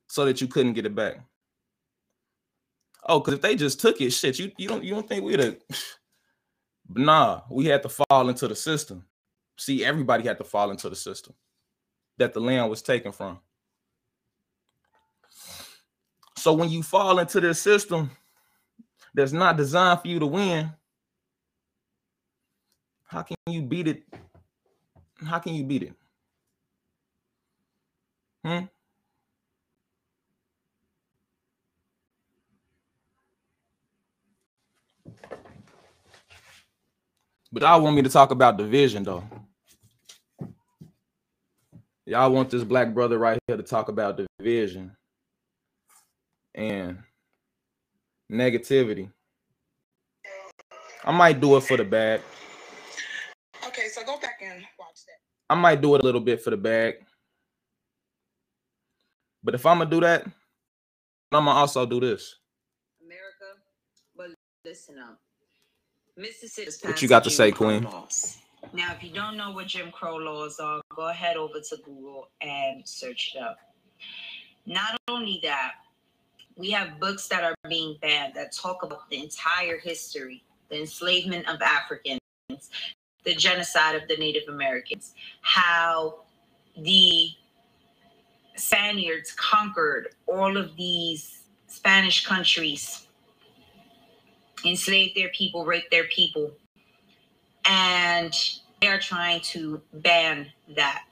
so 0.09 0.27
that 0.27 0.43
you 0.43 0.47
couldn't 0.47 0.75
get 0.75 0.85
it 0.85 0.95
back. 0.95 1.17
Oh, 3.07 3.19
because 3.19 3.33
if 3.33 3.41
they 3.41 3.57
just 3.57 3.81
took 3.81 4.03
it, 4.03 4.11
shit, 4.11 4.39
you, 4.39 4.53
you 4.59 4.69
don't 4.69 4.85
you 4.85 4.93
don't 4.93 5.09
think 5.09 5.25
we'd 5.25 5.41
have 5.41 5.57
nah, 6.91 7.41
we 7.51 7.65
had 7.65 7.83
to 7.83 7.89
fall 7.89 8.29
into 8.29 8.47
the 8.47 8.55
system. 8.55 9.07
See, 9.57 9.83
everybody 9.83 10.25
had 10.25 10.37
to 10.37 10.45
fall 10.45 10.71
into 10.71 10.91
the 10.91 10.97
system 10.97 11.33
that 12.19 12.35
the 12.35 12.41
land 12.41 12.69
was 12.69 12.83
taken 12.83 13.11
from. 13.11 13.39
So 16.37 16.53
when 16.53 16.69
you 16.69 16.83
fall 16.83 17.21
into 17.21 17.41
this 17.41 17.59
system 17.59 18.11
that's 19.15 19.33
not 19.33 19.57
designed 19.57 20.03
for 20.03 20.09
you 20.09 20.19
to 20.19 20.27
win, 20.27 20.71
how 23.07 23.23
can 23.23 23.37
you 23.49 23.63
beat 23.63 23.89
it? 23.89 24.03
How 25.25 25.39
can 25.39 25.55
you 25.55 25.65
beat 25.65 25.85
it? 25.85 25.93
Hmm? 28.45 28.67
But 37.53 37.63
y'all 37.63 37.81
want 37.81 37.97
me 37.97 38.03
to 38.03 38.09
talk 38.11 38.33
about 38.33 38.59
division 38.59 39.03
though. 39.03 39.25
Y'all 42.05 42.31
want 42.31 42.51
this 42.51 42.63
black 42.63 42.93
brother 42.93 43.19
right 43.19 43.39
here 43.47 43.57
to 43.57 43.63
talk 43.63 43.89
about 43.89 44.21
division 44.39 44.97
and 46.55 46.99
negativity. 48.31 49.11
I 51.05 51.13
might 51.13 51.41
do 51.41 51.57
it 51.57 51.63
for 51.63 51.77
the 51.77 51.85
bag. 51.85 52.21
Okay, 53.97 54.07
so 54.07 54.13
go 54.13 54.21
back 54.21 54.41
and 54.43 54.63
watch 54.79 55.05
that. 55.07 55.21
I 55.49 55.55
might 55.55 55.81
do 55.81 55.95
it 55.95 56.01
a 56.01 56.05
little 56.05 56.21
bit 56.21 56.43
for 56.43 56.51
the 56.51 56.57
bag. 56.57 56.97
But 59.43 59.55
if 59.55 59.65
I'm 59.65 59.79
gonna 59.79 59.91
do 59.91 60.01
that, 60.01 60.25
I'm 61.33 61.45
gonna 61.45 61.51
also 61.51 61.87
do 61.87 62.01
this. 62.01 62.37
America, 63.05 63.61
but 64.17 64.31
listen 64.65 64.99
up. 64.99 65.21
Mississippi. 66.17 66.89
What 66.89 67.03
you 67.03 67.09
got 67.09 67.25
to 67.25 67.31
say, 67.31 67.53
Queen? 67.53 67.85
Laws. 67.85 68.39
Now, 68.73 68.93
if 68.95 69.03
you 69.05 69.13
don't 69.13 69.37
know 69.37 69.53
what 69.53 69.69
Jim 69.69 69.93
Crow 69.93 70.17
laws 70.17 70.59
are, 70.59 70.81
go 70.95 71.09
ahead 71.09 71.37
over 71.37 71.61
to 71.61 71.77
Google 71.85 72.31
and 72.41 72.87
search 72.89 73.35
it 73.35 73.41
up. 73.41 73.59
Not 74.65 74.99
only 75.09 75.39
that, 75.45 75.75
we 76.57 76.71
have 76.71 76.99
books 76.99 77.29
that 77.29 77.45
are 77.45 77.55
being 77.69 77.97
banned 78.01 78.35
that 78.35 78.53
talk 78.53 78.83
about 78.83 79.09
the 79.11 79.23
entire 79.23 79.79
history, 79.79 80.43
the 80.69 80.81
enslavement 80.81 81.47
of 81.49 81.61
Africans, 81.63 82.21
the 83.27 83.35
genocide 83.35 83.97
of 83.97 84.09
the 84.09 84.17
Native 84.17 84.49
Americans, 84.49 85.13
how 85.43 86.21
the 86.79 87.29
Spaniards 88.55 89.33
conquered 89.33 90.15
all 90.27 90.57
of 90.57 90.77
these 90.77 91.43
Spanish 91.67 92.25
countries, 92.25 93.07
enslaved 94.65 95.15
their 95.15 95.29
people, 95.31 95.65
raped 95.67 95.91
their 95.91 96.05
people, 96.05 96.53
and 97.67 98.33
they 98.81 98.87
are 98.87 99.01
trying 99.01 99.41
to 99.41 99.83
ban 99.93 100.47
that. 100.77 101.03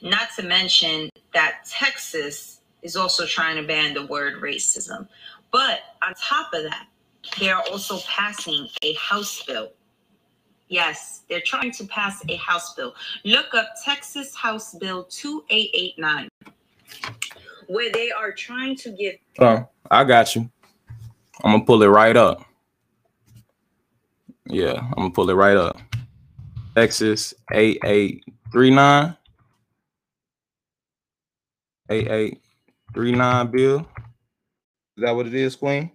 Not 0.00 0.28
to 0.36 0.42
mention 0.42 1.10
that 1.34 1.66
Texas 1.68 2.60
is 2.82 2.96
also 2.96 3.26
trying 3.26 3.56
to 3.56 3.62
ban 3.62 3.94
the 3.94 4.06
word 4.06 4.40
racism. 4.40 5.08
But 5.50 5.80
on 6.02 6.14
top 6.14 6.52
of 6.54 6.62
that, 6.64 6.86
they 7.40 7.50
are 7.50 7.62
also 7.70 7.98
passing 8.00 8.68
a 8.82 8.92
House 8.94 9.42
bill. 9.42 9.72
Yes, 10.72 11.24
they're 11.28 11.42
trying 11.44 11.70
to 11.72 11.84
pass 11.84 12.24
a 12.30 12.36
House 12.36 12.72
bill. 12.72 12.94
Look 13.26 13.54
up 13.54 13.68
Texas 13.84 14.34
House 14.34 14.74
Bill 14.76 15.04
2889, 15.04 16.30
where 17.66 17.92
they 17.92 18.10
are 18.10 18.32
trying 18.32 18.76
to 18.76 18.90
give. 18.92 19.16
Oh, 19.38 19.68
I 19.90 20.04
got 20.04 20.34
you. 20.34 20.50
I'm 21.44 21.52
gonna 21.52 21.64
pull 21.66 21.82
it 21.82 21.88
right 21.88 22.16
up. 22.16 22.46
Yeah, 24.46 24.78
I'm 24.80 24.94
gonna 24.94 25.10
pull 25.10 25.28
it 25.28 25.34
right 25.34 25.58
up. 25.58 25.78
Texas 26.74 27.34
8839. 27.52 29.14
88 31.90 32.40
Three 32.94 33.12
nine 33.12 33.50
bill. 33.50 33.80
Is 34.96 35.04
that 35.04 35.14
what 35.14 35.26
it 35.26 35.34
is, 35.34 35.54
Queen? 35.54 35.90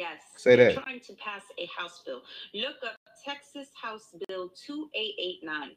Yes. 0.00 0.20
Say 0.36 0.56
they're 0.56 0.74
that. 0.74 0.82
Trying 0.82 0.98
to 0.98 1.12
pass 1.14 1.42
a 1.58 1.68
House 1.76 2.02
bill. 2.04 2.22
Look 2.54 2.76
up 2.84 2.96
Texas 3.28 3.68
House 3.74 4.14
Bill 4.26 4.48
two 4.48 4.88
eight 4.94 5.12
eight 5.20 5.40
nine. 5.42 5.72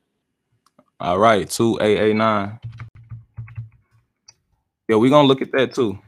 All 1.02 1.20
right, 1.20 1.50
two 1.50 1.78
eight 1.82 2.00
eight 2.00 2.16
nine. 2.16 2.58
Yeah, 4.88 4.96
we're 4.96 5.10
gonna 5.10 5.28
look 5.28 5.42
at 5.42 5.52
that 5.52 5.74
too. 5.74 6.00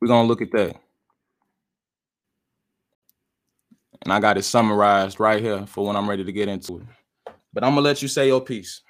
We're 0.00 0.08
gonna 0.08 0.26
look 0.26 0.40
at 0.40 0.52
that. 0.52 0.74
And 4.04 4.12
I 4.12 4.20
got 4.20 4.38
it 4.38 4.44
summarized 4.44 5.20
right 5.20 5.42
here 5.42 5.66
for 5.66 5.86
when 5.86 5.94
I'm 5.94 6.08
ready 6.08 6.24
to 6.24 6.32
get 6.32 6.48
into 6.48 6.78
it. 6.78 7.34
But 7.52 7.62
I'm 7.62 7.72
gonna 7.72 7.82
let 7.82 8.00
you 8.00 8.08
say 8.08 8.28
your 8.28 8.40
piece. 8.40 8.80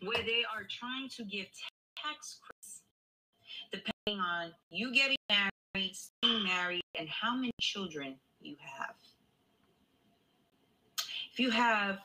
Where 0.00 0.22
they 0.22 0.44
are 0.54 0.64
trying 0.70 1.08
to 1.16 1.24
give 1.24 1.46
tax 2.00 2.38
credits 2.40 2.82
depending 3.72 4.20
on 4.22 4.52
you 4.70 4.94
getting 4.94 5.16
married, 5.28 5.50
staying 5.92 6.44
married, 6.44 6.82
and 6.98 7.08
how 7.08 7.34
many 7.34 7.52
children 7.60 8.16
you 8.40 8.56
have. 8.60 8.94
If 11.32 11.40
you 11.40 11.50
have 11.50 11.98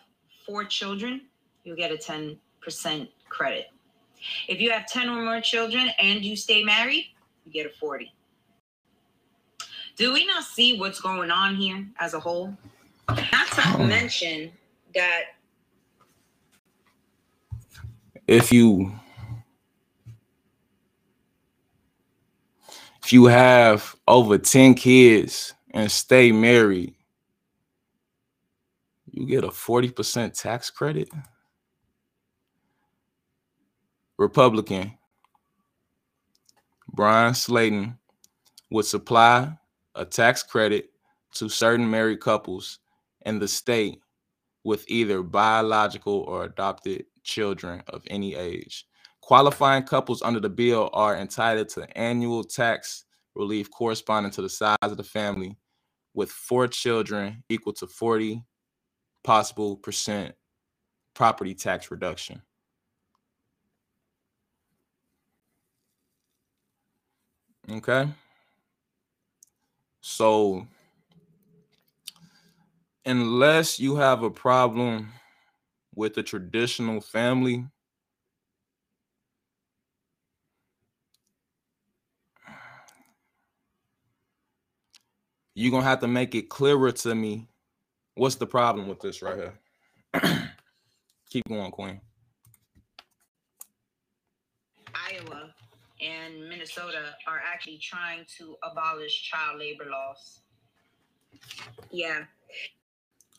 four 0.45 0.65
children, 0.65 1.21
you'll 1.63 1.77
get 1.77 1.91
a 1.91 1.95
10% 1.95 2.37
credit. 3.29 3.67
If 4.47 4.59
you 4.59 4.71
have 4.71 4.87
10 4.87 5.09
or 5.09 5.21
more 5.23 5.41
children 5.41 5.89
and 5.99 6.23
you 6.23 6.35
stay 6.35 6.63
married, 6.63 7.05
you 7.45 7.51
get 7.51 7.65
a 7.65 7.69
40. 7.69 8.11
Do 9.95 10.13
we 10.13 10.25
not 10.25 10.43
see 10.43 10.79
what's 10.79 10.99
going 10.99 11.31
on 11.31 11.55
here 11.55 11.85
as 11.99 12.13
a 12.13 12.19
whole? 12.19 12.55
Not 13.09 13.47
to 13.53 13.61
oh. 13.77 13.83
mention 13.83 14.51
that 14.95 15.23
if 18.27 18.51
you 18.51 18.93
you 23.11 23.25
have 23.25 23.95
over 24.07 24.37
10 24.37 24.75
kids 24.75 25.53
and 25.73 25.91
stay 25.91 26.31
married 26.31 26.93
you 29.11 29.25
get 29.25 29.43
a 29.43 29.49
40% 29.49 30.39
tax 30.39 30.69
credit. 30.69 31.09
Republican 34.17 34.97
Bryan 36.93 37.33
Slaton 37.33 37.97
would 38.69 38.85
supply 38.85 39.57
a 39.95 40.05
tax 40.05 40.43
credit 40.43 40.91
to 41.33 41.49
certain 41.49 41.89
married 41.89 42.19
couples 42.19 42.79
in 43.25 43.39
the 43.39 43.47
state 43.47 43.99
with 44.63 44.85
either 44.87 45.23
biological 45.23 46.19
or 46.27 46.43
adopted 46.45 47.05
children 47.23 47.81
of 47.87 48.03
any 48.07 48.35
age. 48.35 48.85
Qualifying 49.31 49.83
couples 49.83 50.21
under 50.21 50.41
the 50.41 50.49
bill 50.49 50.89
are 50.91 51.15
entitled 51.15 51.69
to 51.69 51.97
annual 51.97 52.43
tax 52.43 53.05
relief 53.33 53.71
corresponding 53.71 54.29
to 54.29 54.41
the 54.41 54.49
size 54.49 54.75
of 54.81 54.97
the 54.97 55.05
family, 55.05 55.55
with 56.13 56.29
four 56.29 56.67
children 56.67 57.41
equal 57.47 57.71
to 57.71 57.87
40 57.87 58.43
possible 59.23 59.77
percent 59.77 60.35
property 61.13 61.55
tax 61.55 61.89
reduction. 61.89 62.41
Okay. 67.71 68.09
So, 70.01 70.67
unless 73.05 73.79
you 73.79 73.95
have 73.95 74.23
a 74.23 74.29
problem 74.29 75.07
with 75.95 76.17
a 76.17 76.23
traditional 76.23 76.99
family, 76.99 77.65
you're 85.53 85.71
going 85.71 85.83
to 85.83 85.89
have 85.89 85.99
to 85.99 86.07
make 86.07 86.35
it 86.35 86.49
clearer 86.49 86.91
to 86.91 87.13
me 87.13 87.47
What's 88.15 88.35
the 88.35 88.45
problem 88.45 88.87
with 88.87 88.99
this 88.99 89.21
right 89.21 89.37
here? 89.37 89.53
Keep 91.29 91.47
going, 91.47 91.71
Queen. 91.71 92.01
Iowa 94.93 95.53
and 96.01 96.47
Minnesota 96.49 97.15
are 97.25 97.41
actually 97.51 97.77
trying 97.77 98.25
to 98.37 98.57
abolish 98.69 99.23
child 99.23 99.59
labor 99.59 99.85
laws. 99.89 100.41
Yeah. 101.89 102.25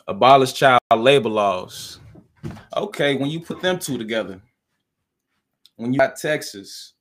Abolish 0.09 0.55
child 0.55 0.81
labor 0.96 1.29
laws. 1.29 2.01
Okay, 2.75 3.14
when 3.14 3.31
you 3.31 3.40
put 3.40 3.61
them 3.61 3.79
two 3.79 3.98
together, 3.98 4.40
when 5.77 5.92
you 5.92 5.98
got 5.98 6.16
Texas 6.16 6.94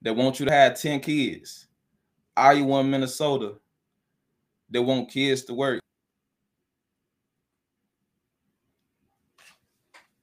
that 0.00 0.16
want 0.16 0.40
you 0.40 0.46
to 0.46 0.52
have 0.52 0.80
10 0.80 1.00
kids, 1.00 1.66
Iowa 2.36 2.80
and 2.80 2.90
Minnesota 2.90 3.56
they 4.70 4.78
want 4.78 5.10
kids 5.10 5.44
to 5.44 5.54
work. 5.54 5.80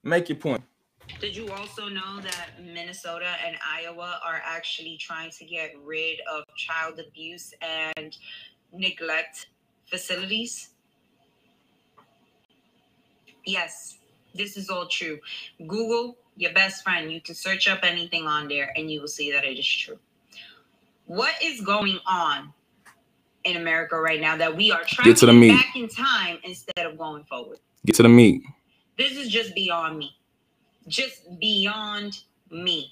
Make 0.04 0.30
your 0.30 0.38
point. 0.38 0.64
Did 1.20 1.36
you 1.36 1.52
also 1.52 1.88
know 1.88 2.20
that 2.22 2.64
Minnesota 2.64 3.36
and 3.46 3.56
Iowa 3.64 4.20
are 4.26 4.42
actually 4.44 4.98
trying 4.98 5.30
to 5.32 5.46
get 5.46 5.74
rid 5.84 6.20
of 6.32 6.44
child 6.56 7.00
abuse 7.00 7.54
and 7.62 8.18
neglect 8.74 9.48
facilities? 9.86 10.70
Yes, 13.46 13.98
this 14.34 14.58
is 14.58 14.70
all 14.70 14.88
true. 14.88 15.20
Google 15.60 16.18
your 16.36 16.54
best 16.54 16.84
friend. 16.84 17.12
You 17.12 17.22
can 17.22 17.36
search 17.36 17.68
up 17.68 17.80
anything 17.84 18.26
on 18.26 18.48
there 18.48 18.72
and 18.76 18.90
you 18.90 19.02
will 19.02 19.08
see 19.08 19.32
that 19.32 19.44
it 19.44 19.60
is 19.60 19.68
true. 19.68 20.00
What 21.06 21.34
is 21.44 21.62
going 21.62 22.00
on 22.08 22.54
in 23.44 23.58
America 23.58 24.00
right 24.00 24.22
now 24.22 24.38
that 24.38 24.56
we 24.56 24.72
are 24.72 24.84
trying 24.86 25.14
to, 25.14 25.26
the 25.26 25.34
meat. 25.34 25.52
back 25.52 25.76
in 25.76 25.88
time 25.88 26.38
instead 26.44 26.86
of 26.86 26.98
going 26.98 27.24
forward? 27.26 27.60
Get 27.86 27.96
to 27.96 28.04
the 28.04 28.10
meat. 28.10 28.44
This 28.98 29.14
is 29.14 29.30
just 29.30 29.56
beyond 29.56 29.98
me. 29.98 30.16
Just 30.88 31.40
beyond 31.40 32.20
me. 32.50 32.92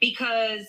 Because 0.00 0.66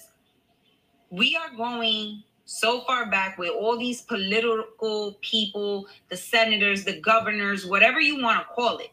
we 1.10 1.36
are 1.36 1.56
going 1.56 2.24
so 2.46 2.82
far 2.82 3.10
back 3.10 3.38
with 3.38 3.50
all 3.50 3.78
these 3.78 4.02
political 4.02 5.18
people, 5.22 5.88
the 6.10 6.18
senators, 6.18 6.84
the 6.84 7.00
governors, 7.00 7.65
whatever 7.65 8.00
you 8.00 8.22
want 8.22 8.39
to 8.39 8.54
call 8.54 8.78
it. 8.78 8.91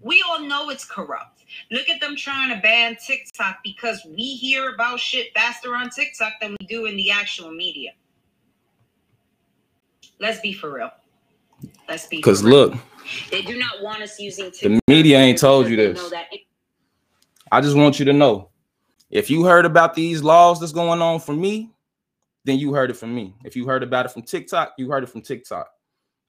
We 0.00 0.22
all 0.28 0.40
know 0.40 0.70
it's 0.70 0.84
corrupt. 0.84 1.44
Look 1.70 1.88
at 1.88 2.00
them 2.00 2.16
trying 2.16 2.54
to 2.54 2.60
ban 2.60 2.96
TikTok 2.96 3.58
because 3.62 4.04
we 4.04 4.34
hear 4.34 4.74
about 4.74 5.00
shit 5.00 5.32
faster 5.34 5.74
on 5.74 5.90
TikTok 5.90 6.34
than 6.40 6.56
we 6.58 6.66
do 6.66 6.86
in 6.86 6.96
the 6.96 7.10
actual 7.10 7.52
media. 7.52 7.92
Let's 10.18 10.40
be 10.40 10.52
for 10.52 10.72
real. 10.72 10.90
Let's 11.88 12.06
be 12.06 12.16
because 12.16 12.42
look, 12.42 12.74
they 13.30 13.42
do 13.42 13.58
not 13.58 13.82
want 13.82 14.02
us 14.02 14.18
using 14.18 14.50
the 14.62 14.80
media 14.88 15.18
ain't 15.18 15.38
told 15.38 15.68
you 15.68 15.76
this. 15.76 16.12
I 17.52 17.60
just 17.60 17.76
want 17.76 17.98
you 17.98 18.04
to 18.06 18.12
know 18.12 18.50
if 19.10 19.30
you 19.30 19.44
heard 19.44 19.64
about 19.64 19.94
these 19.94 20.22
laws 20.22 20.58
that's 20.58 20.72
going 20.72 21.00
on 21.00 21.20
for 21.20 21.32
me, 21.32 21.70
then 22.44 22.58
you 22.58 22.72
heard 22.72 22.90
it 22.90 22.94
from 22.96 23.14
me. 23.14 23.34
If 23.44 23.54
you 23.56 23.66
heard 23.66 23.82
about 23.82 24.06
it 24.06 24.10
from 24.10 24.22
TikTok, 24.22 24.72
you 24.78 24.90
heard 24.90 25.04
it 25.04 25.08
from 25.08 25.22
TikTok. 25.22 25.68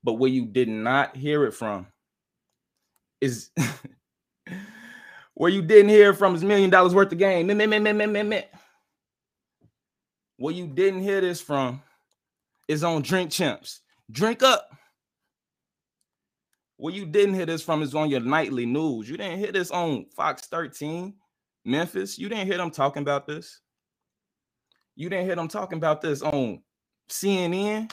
But 0.03 0.13
where 0.13 0.29
you 0.29 0.45
did 0.45 0.69
not 0.69 1.15
hear 1.15 1.45
it 1.45 1.53
from 1.53 1.87
is 3.19 3.49
where 5.33 5.49
you 5.49 5.61
didn't 5.61 5.89
hear 5.89 6.13
from 6.13 6.35
is 6.35 6.43
million 6.43 6.69
dollars 6.69 6.93
worth 6.93 7.11
of 7.11 7.17
game. 7.17 7.47
Where 10.37 10.53
you 10.53 10.67
didn't 10.67 11.01
hear 11.01 11.21
this 11.21 11.41
from 11.41 11.81
is 12.67 12.83
on 12.83 13.01
Drink 13.01 13.31
Champs. 13.31 13.81
Drink 14.11 14.43
up. 14.43 14.69
Where 16.77 16.93
you 16.93 17.05
didn't 17.05 17.35
hear 17.35 17.45
this 17.45 17.63
from 17.63 17.81
is 17.81 17.95
on 17.95 18.09
your 18.09 18.19
nightly 18.19 18.65
news. 18.65 19.09
You 19.09 19.17
didn't 19.17 19.39
hear 19.39 19.51
this 19.51 19.71
on 19.71 20.05
Fox 20.15 20.47
13, 20.47 21.15
Memphis. 21.65 22.19
You 22.19 22.29
didn't 22.29 22.47
hear 22.47 22.57
them 22.57 22.69
talking 22.69 23.01
about 23.01 23.25
this. 23.25 23.61
You 24.95 25.09
didn't 25.09 25.25
hear 25.25 25.35
them 25.35 25.47
talking 25.47 25.77
about 25.77 26.01
this 26.01 26.21
on 26.21 26.61
CNN. 27.09 27.91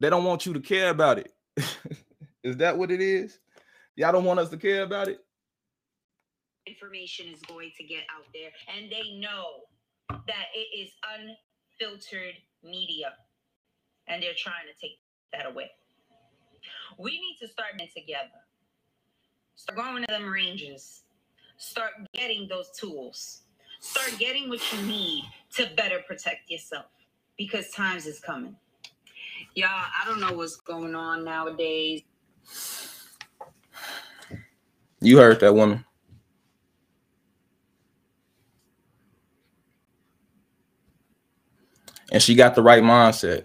They 0.00 0.10
don't 0.10 0.24
want 0.24 0.46
you 0.46 0.52
to 0.52 0.60
care 0.60 0.90
about 0.90 1.18
it. 1.18 1.32
is 2.44 2.56
that 2.58 2.78
what 2.78 2.90
it 2.92 3.00
is? 3.00 3.38
Y'all 3.96 4.12
don't 4.12 4.24
want 4.24 4.38
us 4.38 4.50
to 4.50 4.56
care 4.56 4.82
about 4.82 5.08
it? 5.08 5.18
Information 6.66 7.26
is 7.32 7.40
going 7.48 7.72
to 7.76 7.84
get 7.84 8.04
out 8.14 8.26
there, 8.32 8.50
and 8.76 8.90
they 8.92 9.18
know 9.18 9.64
that 10.10 10.46
it 10.54 10.78
is 10.78 10.90
unfiltered 11.80 12.34
media, 12.62 13.12
and 14.06 14.22
they're 14.22 14.32
trying 14.36 14.66
to 14.72 14.80
take 14.80 14.98
that 15.32 15.46
away. 15.46 15.70
We 16.98 17.12
need 17.12 17.36
to 17.40 17.48
start 17.48 17.72
getting 17.78 17.92
together. 17.94 18.28
Start 19.56 19.76
going 19.76 20.02
to 20.02 20.08
them 20.08 20.30
ranges. 20.30 21.02
Start 21.56 21.92
getting 22.14 22.48
those 22.48 22.70
tools. 22.70 23.42
Start 23.80 24.18
getting 24.18 24.48
what 24.48 24.60
you 24.72 24.82
need 24.82 25.24
to 25.54 25.68
better 25.76 26.00
protect 26.06 26.50
yourself 26.50 26.86
because 27.36 27.70
times 27.70 28.06
is 28.06 28.20
coming. 28.20 28.56
Y'all, 29.54 29.68
I 29.70 30.04
don't 30.06 30.20
know 30.20 30.32
what's 30.32 30.56
going 30.56 30.94
on 30.94 31.24
nowadays. 31.24 32.02
You 35.00 35.18
heard 35.18 35.40
that 35.40 35.54
woman. 35.54 35.84
And 42.10 42.22
she 42.22 42.34
got 42.34 42.54
the 42.54 42.62
right 42.62 42.82
mindset. 42.82 43.44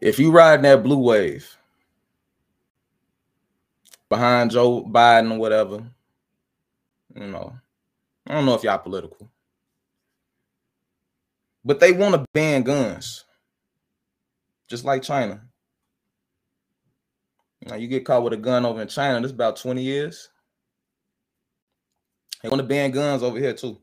if 0.00 0.18
you 0.18 0.30
ride 0.30 0.62
that 0.62 0.82
blue 0.82 0.98
wave 0.98 1.56
behind 4.08 4.50
Joe 4.50 4.84
Biden 4.84 5.32
or 5.32 5.38
whatever, 5.38 5.82
you 7.14 7.26
know, 7.26 7.54
I 8.26 8.34
don't 8.34 8.46
know 8.46 8.54
if 8.54 8.62
y'all 8.62 8.78
political. 8.78 9.30
But 11.64 11.80
they 11.80 11.92
want 11.92 12.14
to 12.14 12.24
ban 12.32 12.62
guns, 12.62 13.24
just 14.68 14.84
like 14.84 15.02
China. 15.02 15.42
Now 17.66 17.74
you 17.74 17.88
get 17.88 18.06
caught 18.06 18.22
with 18.22 18.32
a 18.32 18.36
gun 18.36 18.64
over 18.64 18.80
in 18.80 18.88
China, 18.88 19.20
this 19.20 19.32
about 19.32 19.56
20 19.56 19.82
years. 19.82 20.30
They 22.42 22.48
want 22.48 22.60
to 22.60 22.66
ban 22.66 22.90
guns 22.90 23.22
over 23.22 23.38
here 23.38 23.52
too. 23.52 23.78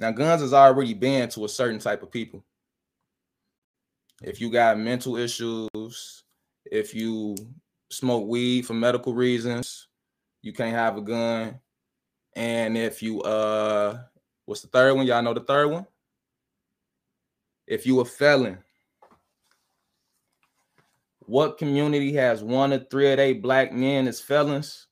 Now, 0.00 0.10
guns 0.10 0.42
is 0.42 0.52
already 0.52 0.94
banned 0.94 1.30
to 1.32 1.44
a 1.44 1.48
certain 1.48 1.78
type 1.78 2.02
of 2.02 2.10
people. 2.10 2.44
If 4.22 4.40
you 4.40 4.50
got 4.50 4.78
mental 4.78 5.16
issues, 5.16 6.24
if 6.64 6.94
you 6.94 7.36
smoke 7.90 8.26
weed 8.26 8.62
for 8.62 8.74
medical 8.74 9.14
reasons, 9.14 9.88
you 10.42 10.52
can't 10.52 10.74
have 10.74 10.96
a 10.96 11.00
gun. 11.00 11.60
And 12.34 12.76
if 12.76 13.02
you 13.02 13.20
uh 13.22 13.98
what's 14.46 14.62
the 14.62 14.68
third 14.68 14.94
one? 14.94 15.06
Y'all 15.06 15.22
know 15.22 15.34
the 15.34 15.40
third 15.40 15.68
one? 15.68 15.86
If 17.66 17.86
you 17.86 18.00
a 18.00 18.04
felon, 18.04 18.58
what 21.20 21.58
community 21.58 22.12
has 22.14 22.42
one 22.42 22.72
of 22.72 22.90
three 22.90 23.12
of 23.12 23.18
eight 23.18 23.42
black 23.42 23.72
men 23.72 24.08
as 24.08 24.20
felons? 24.20 24.86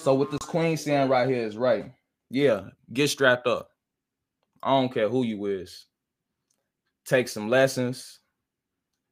So 0.00 0.14
what 0.14 0.30
this 0.30 0.40
queen 0.40 0.78
saying 0.78 1.10
right 1.10 1.28
here 1.28 1.44
is 1.44 1.58
right. 1.58 1.92
Yeah, 2.30 2.68
get 2.90 3.08
strapped 3.08 3.46
up. 3.46 3.68
I 4.62 4.70
don't 4.70 4.92
care 4.92 5.10
who 5.10 5.24
you 5.24 5.44
is. 5.44 5.86
Take 7.04 7.28
some 7.28 7.50
lessons. 7.50 8.20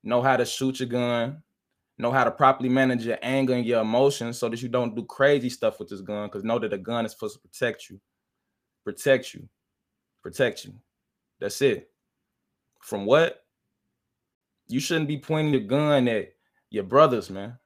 Know 0.02 0.22
how 0.22 0.38
to 0.38 0.46
shoot 0.46 0.80
your 0.80 0.88
gun. 0.88 1.42
Know 1.98 2.10
how 2.10 2.24
to 2.24 2.30
properly 2.30 2.70
manage 2.70 3.04
your 3.04 3.18
anger 3.20 3.52
and 3.52 3.66
your 3.66 3.82
emotions 3.82 4.38
so 4.38 4.48
that 4.48 4.62
you 4.62 4.68
don't 4.70 4.96
do 4.96 5.04
crazy 5.04 5.50
stuff 5.50 5.78
with 5.78 5.90
this 5.90 6.00
gun. 6.00 6.28
Because 6.28 6.42
know 6.42 6.58
that 6.58 6.72
a 6.72 6.78
gun 6.78 7.04
is 7.04 7.12
supposed 7.12 7.34
to 7.34 7.46
protect 7.46 7.90
you. 7.90 8.00
Protect 8.82 9.34
you. 9.34 9.46
Protect 10.22 10.64
you. 10.64 10.72
That's 11.38 11.60
it. 11.60 11.90
From 12.80 13.04
what? 13.04 13.44
You 14.68 14.80
shouldn't 14.80 15.08
be 15.08 15.18
pointing 15.18 15.52
your 15.52 15.64
gun 15.64 16.08
at 16.08 16.32
your 16.70 16.84
brothers, 16.84 17.28
man. 17.28 17.58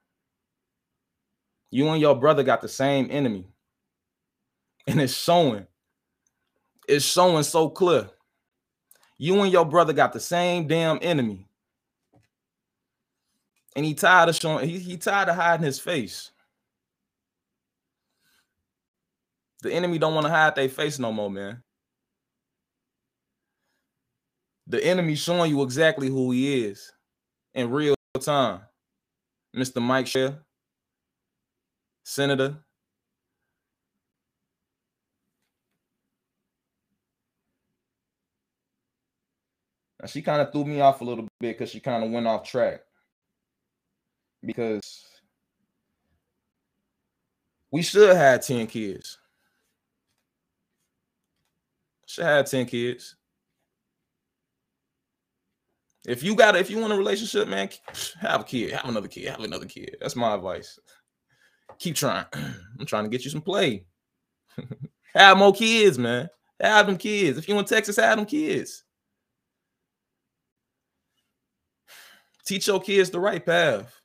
You 1.72 1.88
and 1.88 2.00
your 2.00 2.14
brother 2.14 2.42
got 2.42 2.61
the 2.61 2.68
same 2.68 3.08
enemy. 3.11 3.48
And 4.87 5.00
it's 5.00 5.14
showing. 5.14 5.66
It's 6.87 7.04
showing 7.04 7.44
so 7.44 7.70
clear. 7.70 8.11
You 9.16 9.40
and 9.40 9.50
your 9.50 9.64
brother 9.64 9.94
got 9.94 10.12
the 10.12 10.20
same 10.20 10.66
damn 10.66 10.98
enemy. 11.00 11.48
And 13.74 13.87
he 13.87 13.94
tired 13.94 14.28
of 14.28 14.37
showing, 14.37 14.68
he, 14.68 14.78
he 14.78 14.96
tired 14.98 15.30
of 15.30 15.37
hiding 15.37 15.64
his 15.64 15.80
face. 15.80 16.30
The 19.62 19.72
enemy 19.72 19.96
don't 19.96 20.14
want 20.14 20.26
to 20.26 20.32
hide 20.32 20.54
their 20.54 20.68
face 20.68 20.98
no 20.98 21.11
more, 21.11 21.30
man. 21.30 21.62
The 24.66 24.85
enemy 24.85 25.14
showing 25.14 25.50
you 25.50 25.62
exactly 25.62 26.08
who 26.08 26.32
he 26.32 26.64
is 26.66 26.92
in 27.54 27.70
real 27.70 27.94
time. 28.20 28.61
Mr. 29.56 29.80
Mike 29.80 30.06
Sherrill. 30.06 30.37
Senator. 32.04 32.56
Now 40.00 40.06
she 40.06 40.20
kind 40.22 40.42
of 40.42 40.50
threw 40.50 40.64
me 40.64 40.80
off 40.80 41.00
a 41.00 41.04
little 41.04 41.24
bit 41.38 41.58
because 41.58 41.70
she 41.70 41.80
kind 41.80 42.04
of 42.04 42.10
went 42.10 42.26
off 42.26 42.42
track. 42.42 42.80
Because 44.44 45.06
we 47.70 47.82
should 47.82 48.16
have 48.16 48.44
10 48.44 48.66
kids. 48.66 49.18
Should 52.06 52.24
have 52.24 52.50
10 52.50 52.66
kids. 52.66 53.14
If 56.04 56.24
you 56.24 56.34
got 56.34 56.56
if 56.56 56.68
you 56.68 56.78
want 56.78 56.92
a 56.92 56.96
relationship, 56.96 57.46
man, 57.46 57.70
have 58.20 58.40
a 58.40 58.44
kid, 58.44 58.72
have 58.72 58.88
another 58.88 59.06
kid, 59.06 59.28
have 59.28 59.38
another 59.38 59.66
kid. 59.66 59.96
That's 60.00 60.16
my 60.16 60.34
advice 60.34 60.80
keep 61.83 61.97
trying. 61.97 62.25
I'm 62.33 62.87
trying 62.87 63.05
to 63.05 63.11
get 63.11 63.25
you 63.25 63.31
some 63.31 63.42
play. 63.42 63.85
have 65.14 65.37
more 65.37 65.53
kids, 65.53 65.99
man. 65.99 66.29
Have 66.61 66.87
them 66.87 66.97
kids. 66.97 67.38
If 67.38 67.49
you 67.49 67.59
in 67.59 67.64
Texas, 67.64 67.97
have 67.97 68.16
them 68.16 68.27
kids. 68.27 68.85
Teach 72.47 72.66
your 72.66 72.81
kids 72.81 73.11
the 73.11 73.21
right 73.21 73.45
path. 73.45 74.01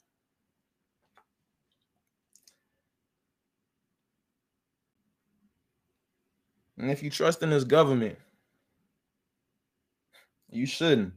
And 6.79 6.91
if 6.91 7.01
you 7.01 7.09
trust 7.09 7.41
in 7.41 7.49
this 7.49 7.63
government, 7.63 8.17
you 10.51 10.65
shouldn't. 10.67 11.13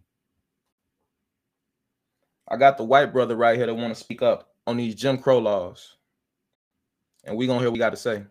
I 2.49 2.57
got 2.57 2.79
the 2.79 2.85
white 2.85 3.13
brother 3.13 3.37
right 3.37 3.57
here 3.57 3.67
that 3.67 3.75
want 3.75 3.95
to 3.95 4.01
speak 4.01 4.23
up 4.23 4.49
on 4.67 4.77
these 4.77 4.95
Jim 4.95 5.19
Crow 5.19 5.39
laws 5.39 5.97
and 7.25 7.37
we 7.37 7.47
gonna 7.47 7.59
hear 7.61 7.69
what 7.69 7.75
we 7.75 7.79
got 7.79 7.91
to 7.91 7.97
say. 7.97 8.23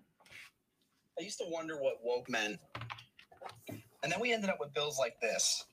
I 1.20 1.22
used 1.22 1.38
to 1.40 1.46
wonder 1.50 1.76
what 1.76 1.96
woke 2.04 2.30
meant, 2.30 2.60
and 4.04 4.12
then 4.12 4.20
we 4.20 4.32
ended 4.34 4.50
up 4.50 4.58
with 4.60 4.74
bills 4.74 4.98
like 4.98 5.20
this. 5.22 5.66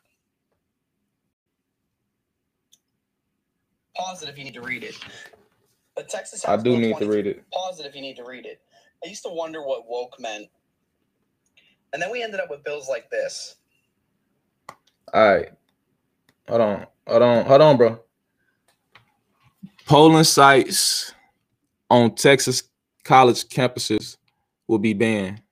Pause 3.96 4.24
it 4.24 4.28
if 4.28 4.36
you 4.36 4.44
need 4.44 4.54
to 4.54 4.62
read 4.62 4.84
it. 4.84 4.96
But 5.94 6.08
Texas 6.08 6.44
House 6.44 6.60
I 6.60 6.62
do 6.62 6.72
Bill 6.72 6.80
need 6.80 6.98
to 6.98 7.06
read 7.06 7.26
it. 7.26 7.44
Pause 7.50 7.80
it 7.80 7.86
if 7.86 7.94
you 7.94 8.02
need 8.02 8.16
to 8.16 8.24
read 8.24 8.44
it. 8.44 8.60
I 9.04 9.08
used 9.08 9.22
to 9.22 9.30
wonder 9.30 9.62
what 9.62 9.88
woke 9.88 10.18
meant, 10.20 10.48
and 11.92 12.02
then 12.02 12.10
we 12.10 12.22
ended 12.22 12.40
up 12.40 12.50
with 12.50 12.64
bills 12.64 12.88
like 12.88 13.08
this. 13.10 13.56
All 15.14 15.34
right, 15.34 15.48
hold 16.48 16.60
on, 16.60 16.86
hold 17.06 17.22
on, 17.22 17.44
hold 17.46 17.62
on, 17.62 17.76
bro. 17.76 18.00
Polling 19.86 20.24
sites 20.24 21.14
on 21.88 22.16
Texas 22.16 22.64
college 23.06 23.44
campuses 23.48 24.16
will 24.68 24.78
be 24.78 24.92
banned. 24.92 25.42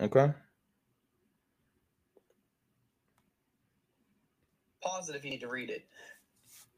Okay. 0.00 0.32
If 5.14 5.24
you 5.24 5.30
need 5.30 5.40
to 5.40 5.48
read 5.48 5.70
it. 5.70 5.86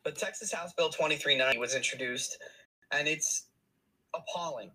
But 0.05 0.17
Texas 0.17 0.53
House 0.53 0.73
Bill 0.73 0.89
2390 0.89 1.59
was 1.59 1.75
introduced, 1.75 2.39
and 2.91 3.09
it's 3.09 3.47
appalling. 4.15 4.71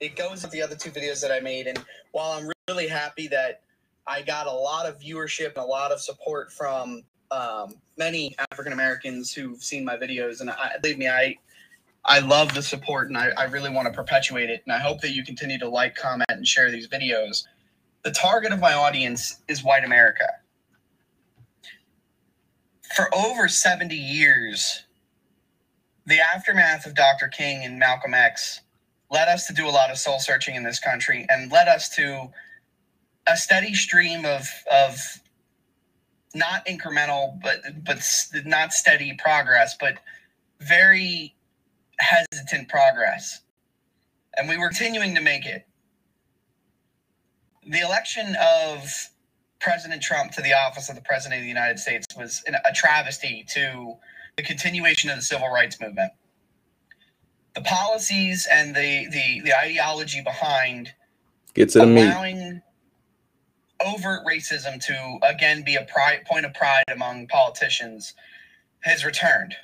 It 0.00 0.16
goes 0.16 0.42
with 0.42 0.50
the 0.52 0.62
other 0.62 0.76
two 0.76 0.90
videos 0.90 1.20
that 1.20 1.30
I 1.30 1.40
made, 1.40 1.66
and 1.66 1.82
while 2.12 2.32
I'm 2.32 2.50
really 2.68 2.88
happy 2.88 3.28
that 3.28 3.62
I 4.06 4.22
got 4.22 4.46
a 4.46 4.52
lot 4.52 4.86
of 4.86 5.00
viewership 5.00 5.48
and 5.48 5.58
a 5.58 5.64
lot 5.64 5.92
of 5.92 6.00
support 6.00 6.52
from 6.52 7.02
um, 7.30 7.74
many 7.96 8.34
African 8.50 8.72
Americans 8.72 9.32
who've 9.32 9.62
seen 9.62 9.84
my 9.84 9.96
videos, 9.96 10.40
and 10.40 10.50
I, 10.50 10.72
believe 10.80 10.98
me, 10.98 11.08
I 11.08 11.38
I 12.06 12.18
love 12.18 12.52
the 12.52 12.62
support, 12.62 13.08
and 13.08 13.16
I, 13.16 13.30
I 13.36 13.44
really 13.44 13.70
want 13.70 13.88
to 13.88 13.92
perpetuate 13.92 14.50
it. 14.50 14.62
And 14.66 14.74
I 14.74 14.78
hope 14.78 15.00
that 15.00 15.12
you 15.12 15.24
continue 15.24 15.58
to 15.58 15.68
like, 15.68 15.94
comment, 15.94 16.28
and 16.28 16.46
share 16.46 16.70
these 16.70 16.86
videos. 16.86 17.44
The 18.02 18.10
target 18.10 18.52
of 18.52 18.60
my 18.60 18.74
audience 18.74 19.40
is 19.48 19.64
white 19.64 19.84
America. 19.84 20.26
For 22.94 23.08
over 23.14 23.48
70 23.48 23.96
years, 23.96 24.84
the 26.06 26.20
aftermath 26.20 26.84
of 26.84 26.94
Dr. 26.94 27.28
King 27.28 27.64
and 27.64 27.78
Malcolm 27.78 28.12
X 28.12 28.60
led 29.10 29.28
us 29.28 29.46
to 29.46 29.54
do 29.54 29.66
a 29.66 29.70
lot 29.70 29.90
of 29.90 29.96
soul 29.96 30.18
searching 30.18 30.54
in 30.54 30.62
this 30.62 30.78
country 30.78 31.26
and 31.30 31.50
led 31.50 31.68
us 31.68 31.88
to 31.96 32.30
a 33.26 33.36
steady 33.36 33.74
stream 33.74 34.26
of, 34.26 34.46
of 34.70 35.00
not 36.34 36.66
incremental, 36.66 37.40
but 37.42 37.62
but 37.84 37.98
not 38.44 38.72
steady 38.72 39.14
progress, 39.14 39.76
but 39.78 39.98
very 40.60 41.34
hesitant 41.98 42.68
progress, 42.68 43.40
and 44.36 44.48
we 44.48 44.56
were 44.58 44.68
continuing 44.68 45.14
to 45.14 45.20
make 45.20 45.46
it. 45.46 45.66
The 47.66 47.80
election 47.80 48.36
of 48.40 48.92
President 49.60 50.02
Trump 50.02 50.32
to 50.32 50.42
the 50.42 50.52
office 50.52 50.88
of 50.90 50.96
the 50.96 51.02
President 51.02 51.38
of 51.38 51.42
the 51.42 51.48
United 51.48 51.78
States 51.78 52.06
was 52.16 52.42
a 52.46 52.72
travesty 52.74 53.46
to 53.50 53.94
the 54.36 54.42
continuation 54.42 55.08
of 55.10 55.16
the 55.16 55.22
civil 55.22 55.48
rights 55.48 55.80
movement. 55.80 56.12
The 57.54 57.62
policies 57.62 58.46
and 58.50 58.74
the 58.74 59.06
the, 59.10 59.40
the 59.40 59.54
ideology 59.56 60.20
behind 60.20 60.92
get 61.54 61.70
to 61.70 61.78
the 61.80 61.86
meat 61.86 62.62
overt 63.84 64.24
racism 64.26 64.84
to 64.86 65.18
again 65.22 65.62
be 65.64 65.76
a 65.76 65.84
pride, 65.84 66.24
point 66.26 66.46
of 66.46 66.54
pride 66.54 66.84
among 66.92 67.26
politicians 67.28 68.14
has 68.80 69.04
returned. 69.04 69.54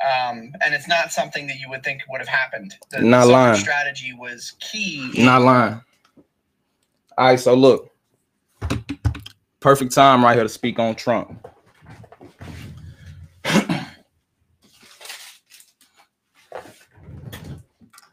Um, 0.00 0.52
and 0.64 0.74
it's 0.74 0.86
not 0.86 1.10
something 1.10 1.48
that 1.48 1.58
you 1.58 1.68
would 1.70 1.82
think 1.82 2.02
would 2.08 2.20
have 2.20 2.28
happened. 2.28 2.76
The, 2.90 3.00
not 3.00 3.26
lying. 3.26 3.56
strategy 3.56 4.12
was 4.12 4.52
key. 4.60 5.10
Not 5.16 5.42
lying. 5.42 5.80
All 7.16 7.26
right, 7.26 7.40
so 7.40 7.54
look, 7.54 7.90
perfect 9.58 9.92
time 9.92 10.22
right 10.22 10.34
here 10.34 10.44
to 10.44 10.48
speak 10.48 10.78
on 10.78 10.94
Trump. 10.94 11.46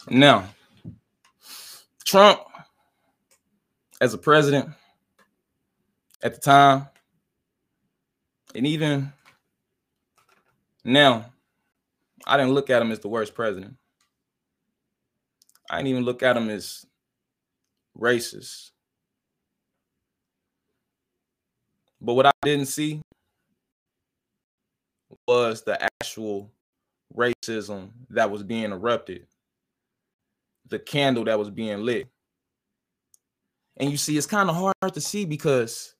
Now, 0.07 0.45
Trump, 2.05 2.41
as 3.99 4.13
a 4.13 4.20
president 4.20 4.70
at 6.24 6.34
the 6.34 6.41
time, 6.41 6.88
and 8.53 8.66
even 8.66 9.11
now, 10.84 11.26
I 12.26 12.38
didn't 12.38 12.53
look 12.53 12.70
at 12.70 12.82
him 12.82 12.91
as 12.91 12.99
the 12.99 13.07
worst 13.07 13.34
president. 13.34 13.76
I 15.70 15.78
didn't 15.78 15.89
even 15.89 16.03
look 16.03 16.24
at 16.24 16.38
him 16.38 16.49
as 16.49 16.86
racist. 17.97 18.72
But 21.99 22.13
what 22.13 22.28
I 22.28 22.32
didn't 22.43 22.68
see 22.68 23.01
was 25.28 25.63
the 25.63 25.82
actual 25.82 26.51
racism 27.16 27.89
that 28.09 28.30
was 28.30 28.43
being 28.43 28.72
erupted, 28.72 29.26
the 30.68 30.78
candle 30.78 31.24
that 31.26 31.39
was 31.39 31.49
being 31.49 31.82
lit. 31.82 32.07
And 33.78 33.89
you 33.89 33.97
see, 33.97 34.18
it's 34.18 34.28
kind 34.28 34.49
of 34.49 34.55
hard 34.55 34.93
to 34.93 35.01
see 35.01 35.26
because 35.26 35.95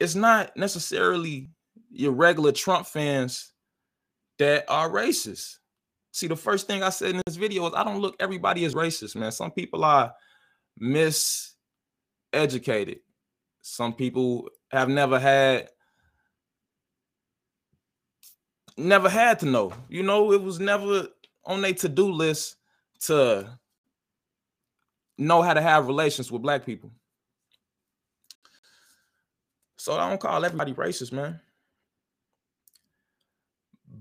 it's 0.00 0.14
not 0.14 0.56
necessarily 0.56 1.50
your 1.90 2.12
regular 2.12 2.52
Trump 2.52 2.86
fans 2.86 3.52
that 4.38 4.64
are 4.68 4.90
racist. 4.90 5.56
See, 6.12 6.26
the 6.26 6.36
first 6.36 6.66
thing 6.66 6.82
I 6.82 6.90
said 6.90 7.14
in 7.14 7.22
this 7.26 7.36
video 7.36 7.66
is 7.66 7.74
I 7.74 7.84
don't 7.84 8.00
look 8.00 8.16
everybody 8.20 8.64
as 8.64 8.74
racist, 8.74 9.16
man. 9.16 9.32
Some 9.32 9.50
people 9.50 9.84
are 9.84 10.12
miseducated. 10.80 13.00
Some 13.62 13.92
people 13.92 14.48
have 14.70 14.88
never 14.88 15.18
had 15.18 15.68
never 18.76 19.08
had 19.08 19.40
to 19.40 19.46
know. 19.46 19.72
You 19.88 20.02
know, 20.02 20.32
it 20.32 20.42
was 20.42 20.60
never 20.60 21.08
on 21.44 21.60
their 21.60 21.74
to-do 21.74 22.12
list 22.12 22.56
to 23.00 23.58
know 25.18 25.42
how 25.42 25.54
to 25.54 25.60
have 25.60 25.88
relations 25.88 26.30
with 26.30 26.42
black 26.42 26.64
people. 26.64 26.92
So 29.78 29.96
I 29.96 30.08
don't 30.08 30.20
call 30.20 30.44
everybody 30.44 30.72
racist, 30.74 31.12
man. 31.12 31.40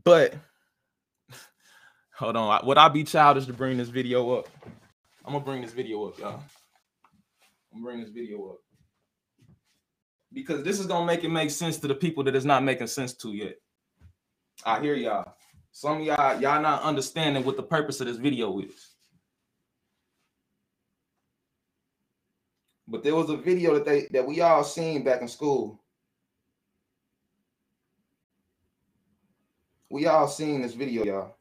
But 0.04 0.34
hold 2.16 2.36
on, 2.36 2.66
would 2.66 2.78
I 2.78 2.90
be 2.90 3.04
childish 3.04 3.46
to 3.46 3.54
bring 3.54 3.78
this 3.78 3.90
video 3.90 4.38
up? 4.38 4.50
I'm 5.24 5.34
gonna 5.34 5.46
bring 5.46 5.62
this 5.62 5.74
video 5.74 6.06
up, 6.06 6.18
y'all. 6.18 6.42
I'm 7.74 7.84
bring 7.84 8.00
this 8.00 8.10
video 8.10 8.50
up 8.50 8.58
because 10.34 10.64
this 10.64 10.80
is 10.80 10.88
gonna 10.88 11.06
make 11.06 11.24
it 11.24 11.30
make 11.30 11.52
sense 11.52 11.78
to 11.78 11.88
the 11.88 11.96
people 11.96 12.24
that 12.24 12.36
is 12.36 12.46
not 12.46 12.64
making 12.64 12.88
sense 12.88 13.14
to 13.14 13.32
yet. 13.34 13.58
I 14.66 14.80
hear 14.80 14.96
y'all. 14.96 15.34
Some 15.72 15.98
of 15.98 16.04
y'all 16.04 16.42
y'all 16.42 16.62
not 16.62 16.82
understanding 16.82 17.44
what 17.44 17.56
the 17.56 17.64
purpose 17.64 18.02
of 18.02 18.08
this 18.08 18.18
video 18.18 18.60
is. 18.60 18.87
But 22.88 23.04
there 23.04 23.16
was 23.16 23.30
a 23.30 23.36
video 23.36 23.74
that 23.74 23.86
they 23.86 24.08
that 24.12 24.26
we 24.26 24.40
all 24.42 24.64
seen 24.64 25.04
back 25.04 25.22
in 25.22 25.28
school. 25.28 25.80
We 29.90 30.06
all 30.06 30.28
seen 30.28 30.62
this 30.62 30.74
video, 30.74 31.04
y'all. 31.04 31.36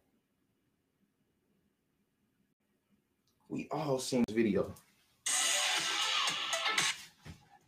We 3.48 3.68
all 3.70 3.98
seen 3.98 4.24
this 4.26 4.34
video. 4.34 4.74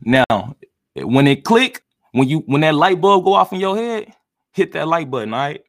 Now, 0.01 0.55
when 0.95 1.27
it 1.27 1.43
click, 1.43 1.83
when 2.11 2.27
you 2.27 2.39
when 2.39 2.61
that 2.61 2.75
light 2.75 2.99
bulb 2.99 3.23
go 3.23 3.33
off 3.33 3.53
in 3.53 3.59
your 3.59 3.77
head, 3.77 4.13
hit 4.51 4.73
that 4.73 4.87
like 4.87 5.09
button, 5.09 5.33
all 5.33 5.39
right? 5.39 5.63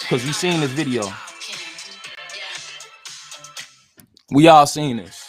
Because 0.00 0.26
you 0.26 0.32
seen 0.32 0.60
this 0.60 0.70
video. 0.70 1.10
We 4.30 4.48
all 4.48 4.66
seen 4.66 4.98
this. 4.98 5.08
This 5.08 5.21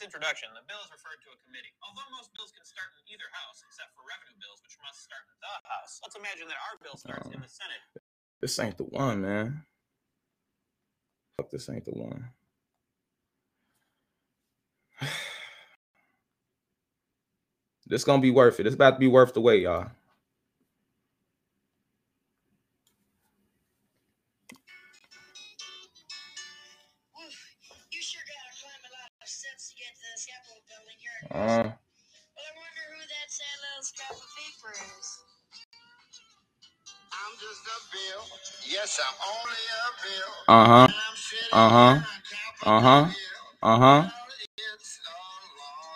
its 0.00 0.08
introduction, 0.08 0.48
the 0.56 0.64
bill 0.64 0.80
is 0.80 0.88
referred 0.88 1.20
to 1.20 1.28
a 1.28 1.36
committee. 1.44 1.76
Although 1.84 2.08
most 2.16 2.32
bills 2.32 2.48
can 2.56 2.64
start 2.64 2.88
in 2.96 3.04
either 3.12 3.28
house, 3.36 3.60
except 3.60 3.92
for 3.92 4.00
revenue 4.08 4.32
bills, 4.40 4.64
which 4.64 4.80
must 4.80 5.04
start 5.04 5.28
in 5.28 5.36
the 5.44 5.52
house. 5.68 6.00
Let's 6.00 6.16
imagine 6.16 6.48
that 6.48 6.56
our 6.56 6.80
bill 6.80 6.96
starts 6.96 7.28
in 7.28 7.36
the 7.36 7.44
oh. 7.44 7.60
Senate. 7.60 7.84
This 8.40 8.56
ain't 8.56 8.80
the 8.80 8.88
one, 8.88 9.20
man. 9.20 9.68
Fuck, 11.36 11.52
this 11.52 11.68
ain't 11.68 11.84
the 11.84 11.92
one. 11.92 12.32
this 17.84 18.08
gonna 18.08 18.24
be 18.24 18.32
worth 18.32 18.56
it. 18.56 18.64
It's 18.64 18.80
about 18.80 18.96
to 18.96 19.00
be 19.04 19.08
worth 19.08 19.36
the 19.36 19.44
wait, 19.44 19.68
y'all. 19.68 19.92
Uh, 31.30 31.36
well, 31.36 31.62
I 31.62 32.50
wonder 32.58 32.84
who 32.90 33.00
that 33.06 33.28
sad 33.28 33.56
little 33.62 33.84
scrap 33.84 34.10
of 34.12 34.26
paper 34.34 34.72
is. 34.72 35.08
I'm 37.12 37.34
just 37.38 37.62
a 37.66 37.78
bill. 37.92 38.24
Yes, 38.68 39.00
I'm 39.04 39.14
only 39.30 39.64
a 39.70 39.90
bill. 40.02 40.32
uh-huh. 40.48 40.84
And 40.84 40.94
I'm 40.94 41.16
sitting 41.16 41.48
Uh-huh. 41.52 41.78
on 41.78 41.96
a 41.98 42.02
Capitol 42.02 42.72
Uh-huh. 42.72 43.12
Uh-huh. 43.62 44.08
It's 44.56 44.98
a 45.06 45.10
long, 45.10 45.46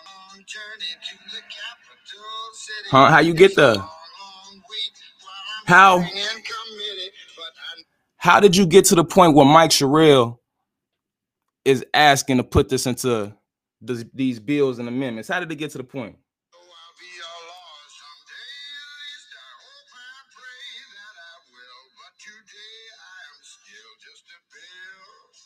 long 0.07 0.45
journey 0.47 0.93
to 1.09 1.15
the 1.31 1.43
capital 1.43 2.53
city. 2.55 2.89
Huh? 2.91 3.11
How 3.11 3.19
you 3.21 3.35
get 3.35 3.51
It's 3.53 3.59
a 3.59 3.61
there? 3.61 3.75
long, 3.75 3.79
long 3.81 4.55
week 4.71 4.93
while 5.23 5.33
I'm 5.59 5.67
How 5.67 5.97
in 5.99 6.05
committee, 6.05 7.11
but 7.37 7.45
I 7.45 7.83
how 8.19 8.41
did 8.41 8.57
you 8.57 8.67
get 8.67 8.85
to 8.87 8.95
the 8.95 9.05
point 9.05 9.35
where 9.35 9.47
Mike 9.47 9.73
Sherrill 9.73 10.41
is 11.65 11.85
asking 11.95 12.37
to 12.39 12.45
put 12.45 12.69
this 12.69 12.87
into 12.87 13.35
this, 13.87 14.05
these 14.13 14.41
bills 14.41 14.79
and 14.79 14.89
amendments? 14.89 15.29
How 15.29 15.41
did 15.41 15.51
it 15.51 15.57
get 15.57 15.71
to 15.73 15.79
the 15.79 15.85
point? 15.85 16.17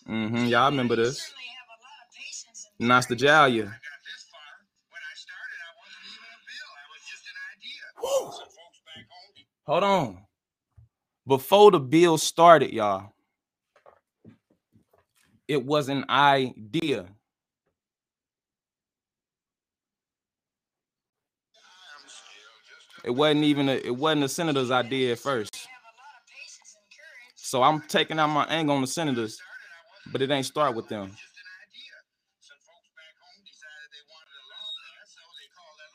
Mm-hmm. 0.08 0.46
Y'all 0.46 0.70
remember 0.70 0.96
this? 0.96 1.32
Nostalgia. 2.78 3.78
Hold 9.66 9.84
on. 9.84 10.18
Before 11.26 11.70
the 11.70 11.78
bill 11.78 12.16
started, 12.16 12.72
y'all, 12.72 13.12
it 15.46 15.62
was 15.62 15.90
an 15.90 16.06
idea. 16.08 17.06
It 23.04 23.10
wasn't 23.10 23.44
even 23.44 23.68
a, 23.68 23.72
it 23.72 23.96
wasn't 23.96 24.22
the 24.22 24.28
senator's 24.28 24.70
idea 24.70 25.12
at 25.12 25.18
first. 25.18 25.68
So 27.36 27.62
I'm 27.62 27.80
taking 27.82 28.18
out 28.18 28.28
my 28.28 28.44
anger 28.46 28.72
on 28.72 28.80
the 28.80 28.86
senators, 28.86 29.40
but 30.12 30.20
it 30.20 30.30
ain't 30.30 30.46
start 30.46 30.74
with 30.74 30.88
them. 30.88 31.12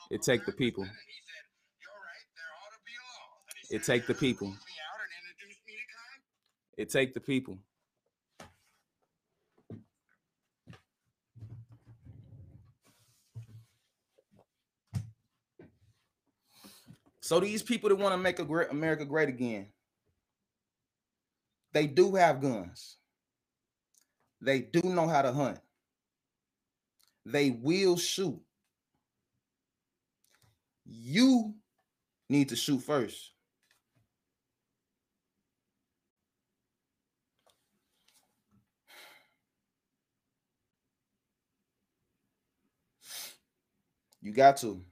It 0.09 0.21
take 0.21 0.45
the 0.45 0.51
people. 0.51 0.87
It 3.69 3.83
take 3.83 4.07
the 4.07 4.13
people. 4.13 4.53
It 6.77 6.89
take 6.89 7.13
the 7.13 7.19
people. 7.19 7.57
So 17.23 17.39
these 17.39 17.63
people 17.63 17.87
that 17.87 17.95
want 17.95 18.13
to 18.13 18.17
make 18.17 18.37
America 18.39 19.05
great 19.05 19.29
again, 19.29 19.67
they 21.71 21.87
do 21.87 22.15
have 22.15 22.41
guns. 22.41 22.97
They 24.41 24.59
do 24.59 24.81
know 24.83 25.07
how 25.07 25.21
to 25.21 25.31
hunt. 25.31 25.57
They 27.25 27.51
will 27.51 27.95
shoot. 27.95 28.41
You 30.83 31.55
need 32.29 32.49
to 32.49 32.57
shoot 32.57 32.79
first. 32.83 33.31
You 44.21 44.33
got 44.33 44.57
to. 44.57 44.83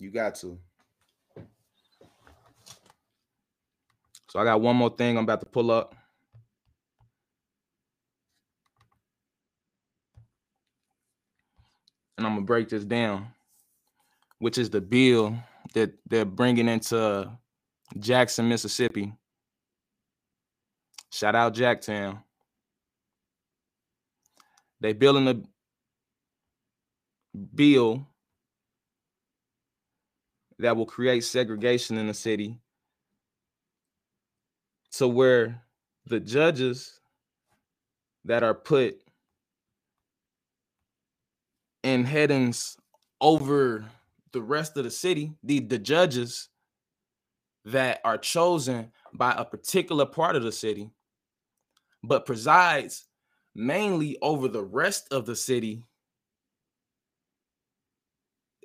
You 0.00 0.10
got 0.10 0.34
to. 0.36 0.58
So 4.30 4.38
I 4.38 4.44
got 4.44 4.62
one 4.62 4.76
more 4.76 4.88
thing 4.88 5.18
I'm 5.18 5.24
about 5.24 5.40
to 5.40 5.46
pull 5.46 5.70
up. 5.70 5.94
And 12.16 12.26
I'm 12.26 12.32
going 12.32 12.44
to 12.44 12.46
break 12.46 12.70
this 12.70 12.84
down, 12.84 13.26
which 14.38 14.56
is 14.56 14.70
the 14.70 14.80
bill 14.80 15.36
that 15.74 15.92
they're 16.08 16.24
bringing 16.24 16.68
into 16.68 17.30
Jackson, 17.98 18.48
Mississippi. 18.48 19.12
Shout 21.10 21.34
out 21.34 21.54
Jacktown. 21.54 22.22
They're 24.80 24.94
building 24.94 25.28
a 25.28 25.42
bill 27.54 28.06
that 30.60 30.76
will 30.76 30.86
create 30.86 31.24
segregation 31.24 31.96
in 31.96 32.06
the 32.06 32.14
city 32.14 32.58
to 34.92 35.08
where 35.08 35.62
the 36.06 36.20
judges 36.20 37.00
that 38.24 38.42
are 38.42 38.54
put 38.54 39.00
in 41.82 42.04
headings 42.04 42.76
over 43.20 43.86
the 44.32 44.42
rest 44.42 44.76
of 44.76 44.84
the 44.84 44.90
city, 44.90 45.32
the, 45.42 45.60
the 45.60 45.78
judges 45.78 46.48
that 47.64 48.00
are 48.04 48.18
chosen 48.18 48.92
by 49.14 49.32
a 49.36 49.44
particular 49.44 50.04
part 50.04 50.36
of 50.36 50.42
the 50.42 50.52
city, 50.52 50.90
but 52.02 52.26
presides 52.26 53.06
mainly 53.54 54.18
over 54.20 54.46
the 54.46 54.62
rest 54.62 55.08
of 55.10 55.24
the 55.24 55.36
city, 55.36 55.82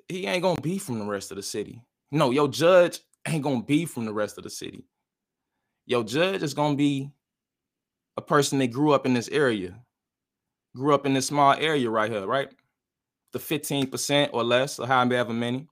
he 0.08 0.26
ain't 0.26 0.42
gonna 0.42 0.60
be 0.60 0.78
from 0.78 0.98
the 0.98 1.04
rest 1.06 1.30
of 1.30 1.36
the 1.36 1.42
city. 1.42 1.82
No, 2.10 2.30
your 2.30 2.48
judge 2.48 3.00
ain't 3.26 3.42
gonna 3.42 3.62
be 3.62 3.84
from 3.84 4.04
the 4.04 4.12
rest 4.12 4.38
of 4.38 4.44
the 4.44 4.50
city. 4.50 4.84
Your 5.86 6.04
judge 6.04 6.42
is 6.42 6.54
gonna 6.54 6.76
be 6.76 7.10
a 8.16 8.22
person 8.22 8.58
that 8.58 8.68
grew 8.68 8.92
up 8.92 9.06
in 9.06 9.14
this 9.14 9.28
area, 9.28 9.78
grew 10.74 10.94
up 10.94 11.06
in 11.06 11.14
this 11.14 11.26
small 11.26 11.52
area 11.52 11.90
right 11.90 12.10
here, 12.10 12.26
right? 12.26 12.48
The 13.32 13.38
15% 13.38 14.30
or 14.32 14.44
less, 14.44 14.78
or 14.78 14.86
however 14.86 15.32
many. 15.32 15.68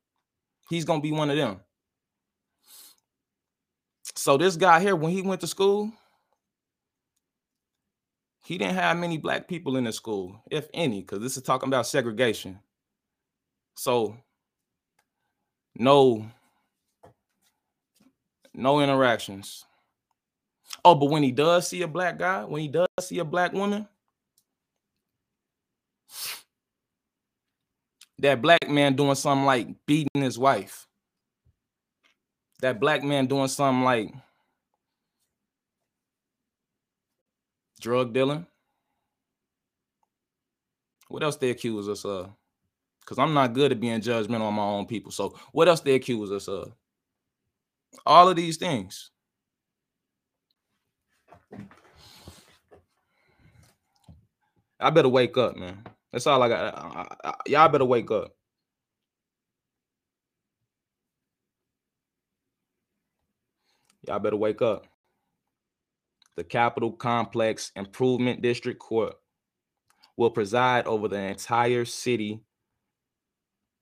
He's 0.68 0.85
gonna 0.85 1.01
be 1.01 1.12
one 1.12 1.30
of 1.30 1.37
them. 1.37 1.61
So 4.16 4.37
this 4.37 4.57
guy 4.57 4.80
here, 4.80 4.97
when 4.97 5.12
he 5.12 5.22
went 5.22 5.41
to 5.43 5.47
school, 5.47 5.93
he 8.45 8.59
didn't 8.59 8.74
have 8.74 8.97
many 8.99 9.16
black 9.16 9.49
people 9.49 9.76
in 9.76 9.85
the 9.85 9.93
school, 9.93 10.43
if 10.51 10.68
any, 10.74 11.01
because 11.01 11.20
this 11.20 11.37
is 11.37 11.43
talking 11.43 11.68
about 11.68 11.87
segregation. 11.87 12.61
So 13.74 14.16
no, 15.77 16.27
no 18.53 18.81
interactions. 18.81 19.64
Oh, 20.85 20.95
but 20.95 21.11
when 21.11 21.22
he 21.22 21.33
does 21.33 21.68
see 21.68 21.83
a 21.83 21.89
black 21.89 22.18
guy, 22.18 22.45
when 22.45 22.62
he 22.62 22.68
does 22.68 22.89
see 23.01 23.18
a 23.18 23.25
black 23.25 23.53
woman, 23.53 23.89
that 28.18 28.41
black 28.41 28.68
man 28.68 28.95
doing 28.95 29.14
something 29.14 29.45
like 29.45 29.68
beating 29.87 30.22
his 30.22 30.39
wife, 30.39 30.87
that 32.61 32.81
black 32.81 33.03
man 33.03 33.27
doing 33.27 33.49
something 33.49 33.83
like 33.83 34.14
drug 37.81 38.12
dealing. 38.12 38.47
What 41.09 41.22
else 41.22 41.37
they 41.37 41.51
accuse 41.51 41.89
us 41.89 42.05
of? 42.05 42.31
Because 43.05 43.19
I'm 43.19 43.35
not 43.35 43.53
good 43.53 43.73
at 43.73 43.81
being 43.81 44.01
judgmental 44.01 44.43
on 44.43 44.55
my 44.55 44.63
own 44.63 44.87
people. 44.87 45.13
So 45.13 45.37
what 45.53 45.69
else 45.69 45.81
they 45.81 45.95
accuse 45.95 46.33
us 46.33 46.49
of? 46.49 46.73
All 48.07 48.29
of 48.29 48.37
these 48.37 48.57
things. 48.57 49.11
I 54.81 54.91
better 54.91 55.09
wake 55.09 55.37
up, 55.37 55.57
man. 55.57 55.85
That's 56.13 56.27
all 56.27 56.43
I 56.43 56.49
got. 56.49 56.75
I, 56.77 57.17
I, 57.25 57.35
y'all 57.47 57.69
better 57.69 57.85
wake 57.85 58.11
up. 58.11 58.35
Y'all 64.07 64.19
better 64.19 64.37
wake 64.37 64.63
up. 64.63 64.87
The 66.37 66.45
Capitol 66.45 66.93
Complex 66.93 67.71
Improvement 67.77 68.43
District 68.43 68.79
Court 68.79 69.15
will 70.17 70.31
preside 70.31 70.87
over 70.87 71.09
the 71.09 71.19
entire 71.19 71.85
city 71.85 72.41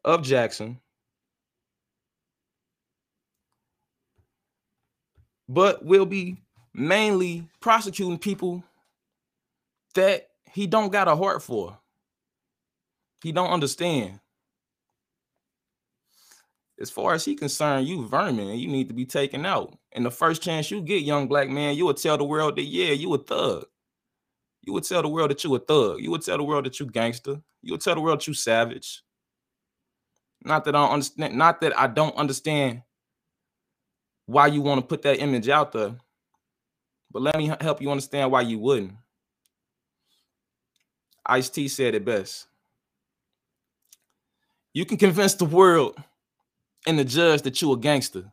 of 0.04 0.22
Jackson, 0.22 0.80
but 5.48 5.84
will 5.84 6.06
be 6.06 6.38
mainly 6.74 7.46
prosecuting 7.60 8.18
people 8.18 8.62
that 9.94 10.28
he 10.50 10.66
don't 10.66 10.92
got 10.92 11.08
a 11.08 11.16
heart 11.16 11.42
for. 11.42 11.78
He 13.22 13.32
don't 13.32 13.50
understand. 13.50 14.20
As 16.80 16.90
far 16.90 17.14
as 17.14 17.24
he 17.24 17.36
concerned, 17.36 17.86
you 17.86 18.08
vermin 18.08 18.58
you 18.58 18.66
need 18.66 18.88
to 18.88 18.94
be 18.94 19.04
taken 19.04 19.46
out. 19.46 19.76
And 19.92 20.04
the 20.04 20.10
first 20.10 20.42
chance 20.42 20.70
you 20.70 20.80
get, 20.80 21.02
young 21.02 21.28
black 21.28 21.48
man, 21.48 21.76
you 21.76 21.84
would 21.86 21.98
tell 21.98 22.18
the 22.18 22.24
world 22.24 22.56
that 22.56 22.64
yeah, 22.64 22.92
you 22.92 23.12
a 23.14 23.18
thug. 23.18 23.66
You 24.62 24.72
would 24.72 24.84
tell 24.84 25.02
the 25.02 25.08
world 25.08 25.30
that 25.30 25.44
you 25.44 25.54
a 25.54 25.58
thug. 25.58 26.00
You 26.00 26.10
would 26.10 26.22
tell 26.22 26.38
the 26.38 26.44
world 26.44 26.66
that 26.66 26.80
you 26.80 26.86
gangster. 26.86 27.40
You 27.62 27.74
would 27.74 27.80
tell 27.80 27.94
the 27.94 28.00
world 28.00 28.20
that 28.20 28.26
you 28.26 28.34
savage. 28.34 29.02
Not 30.44 30.64
that 30.64 30.74
I 30.74 30.80
don't 30.80 30.92
understand, 30.92 31.36
not 31.36 31.60
that 31.60 31.78
I 31.78 31.86
don't 31.86 32.16
understand 32.16 32.82
why 34.26 34.48
you 34.48 34.60
want 34.60 34.80
to 34.80 34.86
put 34.86 35.02
that 35.02 35.20
image 35.20 35.48
out 35.48 35.72
there, 35.72 35.96
but 37.10 37.22
let 37.22 37.36
me 37.36 37.52
help 37.60 37.80
you 37.80 37.90
understand 37.90 38.30
why 38.30 38.40
you 38.40 38.58
wouldn't. 38.58 38.94
Ice 41.26 41.48
T 41.48 41.68
said 41.68 41.94
it 41.94 42.04
best. 42.04 42.46
You 44.74 44.84
can 44.84 44.96
convince 44.96 45.34
the 45.34 45.44
world 45.44 45.96
and 46.86 46.98
the 46.98 47.04
judge 47.04 47.42
that 47.42 47.62
you 47.62 47.72
a 47.72 47.76
gangster, 47.76 48.32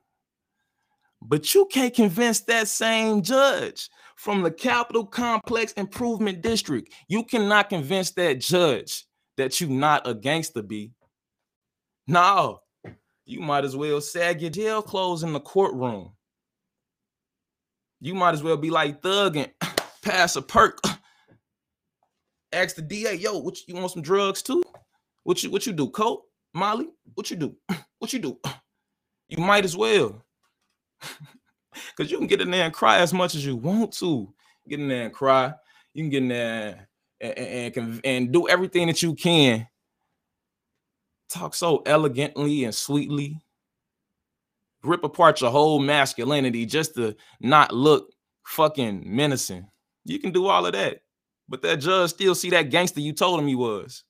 but 1.22 1.54
you 1.54 1.68
can't 1.72 1.94
convince 1.94 2.40
that 2.42 2.68
same 2.68 3.22
judge 3.22 3.90
from 4.16 4.42
the 4.42 4.52
Capitol 4.52 5.06
Complex 5.06 5.74
Improvement 5.74 6.42
District. 6.42 6.92
You 7.08 7.24
cannot 7.24 7.70
convince 7.70 8.12
that 8.12 8.40
judge 8.40 9.06
that 9.38 9.62
you 9.62 9.68
not 9.68 10.08
a 10.08 10.14
gangster, 10.16 10.64
B. 10.64 10.92
No, 12.10 12.62
you 13.28 13.40
might 13.40 13.64
as 13.64 13.76
well 13.76 14.02
sag 14.02 14.42
your 14.42 14.50
jail 14.50 14.82
clothes 14.82 15.22
in 15.22 15.32
the 15.32 15.40
courtroom. 15.40 16.12
You 18.02 18.16
might 18.16 18.34
as 18.34 18.42
well 18.42 18.58
be 18.58 18.72
like 18.72 19.04
Thug 19.04 19.38
and 19.38 19.52
pass 20.02 20.36
a 20.36 20.42
perk. 20.42 20.80
Ask 22.52 22.76
the 22.76 22.82
DA, 22.82 23.14
yo, 23.14 23.38
what 23.38 23.60
you, 23.68 23.76
want 23.76 23.92
some 23.92 24.02
drugs 24.02 24.42
too? 24.42 24.64
What 25.22 25.44
you 25.44 25.52
what 25.52 25.68
you 25.68 25.72
do? 25.72 25.88
Coke, 25.88 26.24
Molly? 26.52 26.88
What 27.14 27.30
you 27.30 27.38
do? 27.38 27.56
What 28.00 28.12
you 28.12 28.20
do? 28.20 28.40
You 29.28 29.44
might 29.44 29.66
as 29.66 29.78
well. 29.78 30.26
Cause 31.96 32.10
you 32.10 32.18
can 32.18 32.28
get 32.28 32.42
in 32.42 32.50
there 32.50 32.64
and 32.64 32.74
cry 32.74 33.00
as 33.00 33.14
much 33.14 33.36
as 33.36 33.46
you 33.46 33.56
want 33.56 33.92
to. 33.98 34.34
Get 34.68 34.80
in 34.80 34.88
there 34.88 35.04
and 35.04 35.14
cry. 35.14 35.54
You 35.94 36.04
can 36.04 36.10
get 36.10 36.24
in 36.24 36.30
there 36.30 36.88
and, 37.22 37.38
and, 37.38 37.78
and, 37.78 38.02
and 38.04 38.32
do 38.32 38.48
everything 38.48 38.88
that 38.88 39.04
you 39.04 39.14
can 39.14 39.68
talk 41.30 41.54
so 41.56 41.82
elegantly 41.86 42.64
and 42.64 42.74
sweetly, 42.74 43.40
rip 44.84 45.04
apart 45.04 45.42
your 45.42 45.52
whole 45.52 45.80
masculinity 45.80 46.66
just 46.66 46.96
to 46.96 47.16
not 47.40 47.74
look 47.74 48.12
fucking 48.46 49.04
menacing. 49.06 49.68
You 50.06 50.20
can 50.20 50.32
do 50.32 50.48
all 50.48 50.66
of 50.66 50.74
that, 50.74 51.02
but 51.48 51.62
that 51.62 51.78
judge 51.78 52.10
still 52.10 52.36
see 52.36 52.50
that 52.52 52.70
gangster 52.70 53.00
you 53.00 53.14
told 53.14 53.40
him 53.40 53.48
he 53.48 53.56
was. 53.56 54.04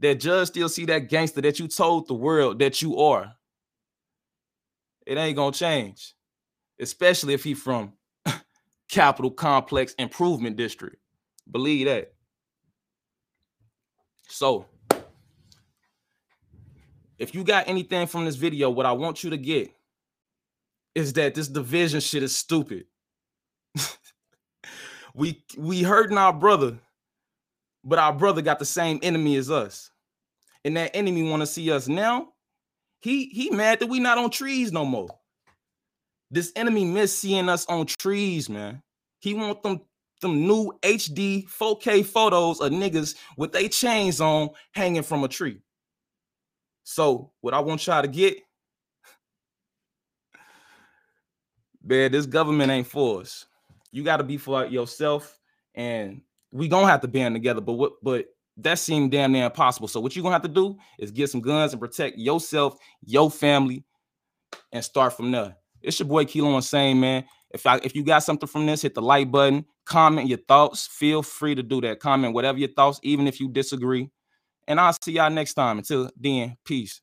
That 0.00 0.16
judge 0.16 0.48
still 0.48 0.68
see 0.68 0.84
that 0.86 1.08
gangster 1.08 1.40
that 1.42 1.58
you 1.58 1.68
told 1.68 2.08
the 2.08 2.14
world 2.14 2.58
that 2.60 2.82
you 2.82 2.98
are. 2.98 3.32
It 5.06 5.18
ain't 5.18 5.36
gonna 5.36 5.52
change, 5.52 6.14
especially 6.80 7.34
if 7.34 7.42
he 7.44 7.54
from 7.54 7.92
Capitol 8.90 9.30
Complex 9.30 9.94
Improvement 9.94 10.56
District. 10.56 10.96
Believe 11.50 11.86
that. 11.86 12.12
So 14.28 14.66
if 17.18 17.34
you 17.34 17.44
got 17.44 17.68
anything 17.68 18.06
from 18.06 18.24
this 18.24 18.36
video, 18.36 18.70
what 18.70 18.86
I 18.86 18.92
want 18.92 19.24
you 19.24 19.30
to 19.30 19.36
get 19.36 19.70
is 20.94 21.12
that 21.14 21.34
this 21.34 21.48
division 21.48 22.00
shit 22.00 22.22
is 22.22 22.36
stupid. 22.36 22.86
we 25.14 25.42
we 25.56 25.82
hurting 25.82 26.18
our 26.18 26.32
brother, 26.32 26.78
but 27.84 27.98
our 27.98 28.12
brother 28.12 28.42
got 28.42 28.58
the 28.58 28.64
same 28.64 28.98
enemy 29.02 29.36
as 29.36 29.50
us. 29.50 29.90
And 30.64 30.76
that 30.76 30.94
enemy 30.94 31.28
want 31.28 31.42
to 31.42 31.46
see 31.46 31.70
us 31.70 31.88
now. 31.88 32.28
He 33.00 33.26
he 33.26 33.50
mad 33.50 33.80
that 33.80 33.86
we 33.86 34.00
not 34.00 34.18
on 34.18 34.30
trees 34.30 34.72
no 34.72 34.84
more. 34.84 35.08
This 36.30 36.52
enemy 36.56 36.84
miss 36.84 37.16
seeing 37.16 37.48
us 37.48 37.64
on 37.66 37.86
trees, 37.86 38.48
man. 38.48 38.82
He 39.20 39.34
want 39.34 39.62
them 39.62 39.80
them 40.20 40.46
new 40.46 40.72
HD 40.82 41.48
4K 41.48 42.04
photos 42.04 42.60
of 42.60 42.72
niggas 42.72 43.14
with 43.36 43.52
their 43.52 43.68
chains 43.68 44.20
on 44.20 44.50
hanging 44.72 45.02
from 45.02 45.22
a 45.22 45.28
tree. 45.28 45.60
So 46.90 47.32
what 47.42 47.52
I 47.52 47.60
want 47.60 47.86
y'all 47.86 48.00
to 48.00 48.08
get, 48.08 48.38
man, 51.84 52.10
this 52.10 52.24
government 52.24 52.72
ain't 52.72 52.86
for 52.86 53.20
us. 53.20 53.44
You 53.92 54.02
got 54.02 54.16
to 54.16 54.24
be 54.24 54.38
for 54.38 54.64
yourself, 54.64 55.38
and 55.74 56.22
we 56.50 56.66
gonna 56.66 56.86
have 56.86 57.02
to 57.02 57.08
band 57.08 57.34
together. 57.34 57.60
But 57.60 57.74
what? 57.74 57.92
But 58.02 58.28
that 58.56 58.78
seemed 58.78 59.10
damn 59.10 59.32
near 59.32 59.44
impossible. 59.44 59.88
So 59.88 60.00
what 60.00 60.16
you're 60.16 60.22
gonna 60.22 60.36
have 60.36 60.42
to 60.42 60.48
do 60.48 60.78
is 60.98 61.10
get 61.10 61.28
some 61.28 61.42
guns 61.42 61.72
and 61.74 61.80
protect 61.80 62.16
yourself, 62.16 62.78
your 63.04 63.30
family, 63.30 63.84
and 64.72 64.82
start 64.82 65.12
from 65.12 65.30
there. 65.30 65.58
It's 65.82 66.00
your 66.00 66.08
boy 66.08 66.24
Kilo 66.24 66.56
Insane, 66.56 66.98
man. 66.98 67.24
If 67.50 67.66
I 67.66 67.80
if 67.84 67.94
you 67.94 68.02
got 68.02 68.20
something 68.20 68.48
from 68.48 68.64
this, 68.64 68.80
hit 68.80 68.94
the 68.94 69.02
like 69.02 69.30
button, 69.30 69.66
comment 69.84 70.26
your 70.26 70.38
thoughts. 70.48 70.86
Feel 70.86 71.22
free 71.22 71.54
to 71.54 71.62
do 71.62 71.82
that. 71.82 72.00
Comment 72.00 72.32
whatever 72.32 72.56
your 72.56 72.72
thoughts, 72.72 72.98
even 73.02 73.28
if 73.28 73.40
you 73.40 73.50
disagree. 73.50 74.08
And 74.68 74.78
I'll 74.78 74.94
see 75.02 75.12
y'all 75.12 75.30
next 75.30 75.54
time. 75.54 75.78
Until 75.78 76.10
then, 76.16 76.56
peace. 76.64 77.00